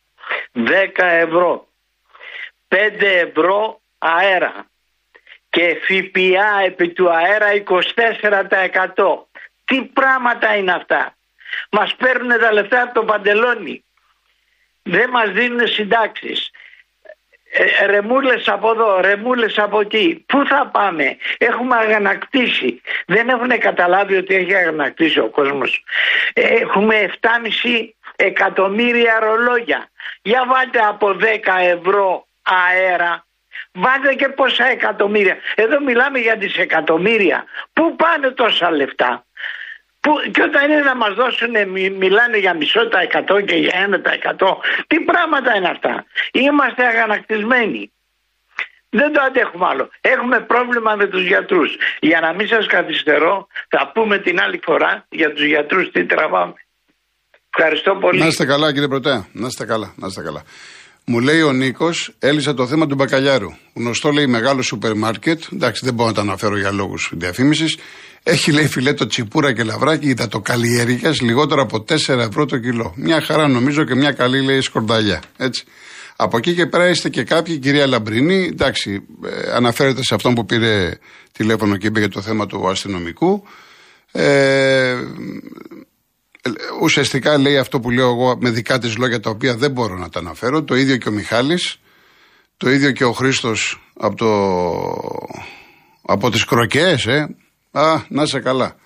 10 0.52 0.68
ευρώ. 0.96 1.68
5 2.68 2.76
ευρώ 3.00 3.80
αέρα. 3.98 4.66
Και 5.50 5.80
ΦΠΑ 5.82 6.60
επί 6.64 6.88
του 6.88 7.10
αέρα 7.10 7.46
24%. 7.54 9.28
Τι 9.64 9.82
πράγματα 9.82 10.56
είναι 10.56 10.72
αυτά. 10.72 11.16
Μας 11.70 11.94
παίρνουν 11.94 12.40
τα 12.40 12.52
λεφτά 12.52 12.82
από 12.82 12.94
το 12.94 13.04
παντελόνι. 13.04 13.84
Δεν 14.82 15.10
μας 15.10 15.30
δίνουν 15.30 15.68
συντάξεις 15.68 16.50
ε, 17.58 17.86
ρεμούλες 17.86 18.48
από 18.48 18.70
εδώ, 18.70 19.00
ρεμούλες 19.00 19.58
από 19.58 19.80
εκεί. 19.80 20.24
Πού 20.26 20.46
θα 20.46 20.66
πάμε, 20.66 21.16
έχουμε 21.38 21.76
αγανακτήσει. 21.76 22.80
Δεν 23.06 23.28
έχουν 23.28 23.58
καταλάβει 23.58 24.16
ότι 24.16 24.34
έχει 24.34 24.54
αγανακτήσει 24.54 25.18
ο 25.18 25.28
κόσμος. 25.28 25.84
Έχουμε 26.32 27.10
7,5 27.20 27.94
εκατομμύρια 28.16 29.18
ρολόγια. 29.20 29.88
Για 30.22 30.44
βάλτε 30.46 30.78
από 30.78 31.16
10 31.20 31.24
ευρώ 31.60 32.26
αέρα. 32.42 33.26
Βάλτε 33.72 34.14
και 34.14 34.28
πόσα 34.28 34.66
εκατομμύρια. 34.66 35.36
Εδώ 35.54 35.80
μιλάμε 35.80 36.18
για 36.18 36.36
δισεκατομμύρια. 36.36 37.44
Πού 37.72 37.96
πάνε 37.96 38.30
τόσα 38.30 38.70
λεφτά; 38.70 39.24
Που, 40.06 40.12
και 40.34 40.42
όταν 40.48 40.70
είναι 40.70 40.84
να 40.90 40.96
μας 41.02 41.12
δώσουν, 41.20 41.52
μιλάνε 42.04 42.38
για 42.44 42.54
μισό 42.60 42.88
τα 42.88 43.00
εκατό 43.08 43.36
και 43.48 43.56
για 43.64 43.74
ένα 43.84 44.00
τα 44.00 44.12
εκατό. 44.18 44.50
Τι 44.86 44.96
πράγματα 45.10 45.50
είναι 45.56 45.70
αυτά. 45.74 45.94
Είμαστε 46.32 46.82
αγανακτισμένοι. 46.92 47.82
Δεν 48.98 49.12
το 49.12 49.20
αντέχουμε 49.28 49.66
άλλο. 49.70 49.84
Έχουμε 50.00 50.40
πρόβλημα 50.52 50.94
με 51.00 51.06
τους 51.06 51.24
γιατρούς. 51.26 51.70
Για 52.00 52.20
να 52.20 52.30
μην 52.36 52.46
σας 52.48 52.66
καθυστερώ, 52.66 53.46
θα 53.68 53.90
πούμε 53.94 54.18
την 54.18 54.40
άλλη 54.44 54.60
φορά 54.64 55.06
για 55.08 55.32
τους 55.32 55.44
γιατρούς 55.44 55.90
τι 55.90 56.06
τραβάμε. 56.06 56.54
Ευχαριστώ 57.56 57.92
πολύ. 58.00 58.18
Να 58.18 58.26
είστε 58.26 58.44
καλά 58.44 58.72
κύριε 58.72 58.88
Πρωτέα. 58.88 59.26
Να 59.32 59.46
είστε 59.46 59.64
καλά. 59.64 59.94
Να 59.96 60.06
είστε 60.06 60.22
καλά. 60.22 60.42
Μου 61.04 61.20
λέει 61.20 61.42
ο 61.42 61.52
Νίκος, 61.52 62.14
έλυσα 62.18 62.54
το 62.54 62.66
θέμα 62.66 62.86
του 62.86 62.94
μπακαλιάρου. 62.94 63.50
Γνωστό 63.74 64.10
λέει 64.10 64.26
μεγάλο 64.26 64.62
σούπερ 64.62 64.94
μάρκετ. 64.94 65.40
Εντάξει, 65.52 65.84
δεν 65.84 65.94
μπορώ 65.94 66.08
να 66.08 66.14
τα 66.14 66.20
αναφέρω 66.20 66.56
για 66.58 66.72
λόγους 66.72 67.10
διαφήμισης. 67.14 67.78
Έχει 68.28 68.52
λέει 68.52 68.66
φιλέτο 68.66 69.06
τσιπούρα 69.06 69.52
και 69.52 69.62
λαβράκι 69.62 70.14
καλλιέργεια 70.42 71.14
λιγότερο 71.20 71.62
από 71.62 71.84
4 71.88 72.08
ευρώ 72.08 72.44
το 72.44 72.58
κιλό. 72.58 72.92
Μια 72.96 73.20
χαρά 73.20 73.48
νομίζω 73.48 73.84
και 73.84 73.94
μια 73.94 74.12
καλή 74.12 74.42
λέει 74.42 74.60
σκορδαλιά. 74.60 75.22
Έτσι. 75.36 75.64
Από 76.16 76.36
εκεί 76.36 76.54
και 76.54 76.66
πέρα 76.66 76.88
είστε 76.88 77.08
και 77.08 77.24
κάποιοι, 77.24 77.58
κυρία 77.58 77.86
Λαμπρινή, 77.86 78.48
εντάξει, 78.52 79.06
ε, 79.24 79.52
αναφέρεται 79.52 80.02
σε 80.02 80.14
αυτόν 80.14 80.34
που 80.34 80.44
πήρε 80.44 80.98
τηλέφωνο 81.32 81.76
και 81.76 81.86
είπε 81.86 81.98
για 81.98 82.08
το 82.08 82.20
θέμα 82.20 82.46
του 82.46 82.68
αστυνομικού. 82.68 83.42
Ε, 84.12 84.96
ουσιαστικά 86.80 87.38
λέει 87.38 87.56
αυτό 87.58 87.80
που 87.80 87.90
λέω 87.90 88.08
εγώ 88.08 88.36
με 88.40 88.50
δικά 88.50 88.78
της 88.78 88.96
λόγια 88.96 89.20
τα 89.20 89.30
οποία 89.30 89.56
δεν 89.56 89.70
μπορώ 89.70 89.96
να 89.96 90.08
τα 90.08 90.18
αναφέρω. 90.18 90.62
Το 90.62 90.74
ίδιο 90.74 90.96
και 90.96 91.08
ο 91.08 91.12
Μιχάλης, 91.12 91.80
το 92.56 92.70
ίδιο 92.70 92.90
και 92.90 93.04
ο 93.04 93.12
Χρήστος 93.12 93.90
από, 93.96 94.16
το, 94.16 94.30
από 96.02 96.30
τις 96.30 96.44
κροκές, 96.44 97.06
ε. 97.06 97.36
Α, 97.76 98.02
να 98.08 98.22
είσαι 98.22 98.40
καλά. 98.40 98.76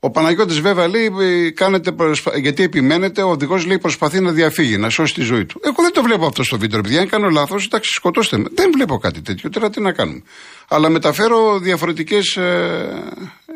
Ο 0.00 0.10
Παναγιώτης 0.10 0.60
βέβαια 0.60 0.88
λέει, 0.88 1.52
κάνετε 1.52 1.92
προσπα... 1.92 2.38
γιατί 2.38 2.62
επιμένετε, 2.62 3.22
ο 3.22 3.30
οδηγός 3.30 3.66
λέει 3.66 3.78
προσπαθεί 3.78 4.20
να 4.20 4.32
διαφύγει, 4.32 4.76
να 4.76 4.88
σώσει 4.88 5.14
τη 5.14 5.20
ζωή 5.22 5.44
του. 5.44 5.60
Εγώ 5.64 5.82
δεν 5.82 5.92
το 5.92 6.02
βλέπω 6.02 6.26
αυτό 6.26 6.42
στο 6.42 6.58
βίντεο, 6.58 6.80
παιδιά. 6.80 7.00
Αν 7.00 7.08
κάνω 7.08 7.28
λάθος, 7.28 7.64
εντάξει, 7.64 7.90
σκοτώστε 7.94 8.36
με. 8.38 8.44
Δεν 8.54 8.70
βλέπω 8.74 8.98
κάτι 8.98 9.20
τέτοιο. 9.20 9.50
Τώρα 9.50 9.70
τι 9.70 9.80
να 9.80 9.92
κάνουμε. 9.92 10.22
Αλλά 10.68 10.88
μεταφέρω 10.88 11.58
διαφορετικές 11.58 12.36
ε, 12.36 13.02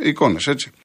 εικόνες, 0.03 0.47
έτσι. 0.47 0.71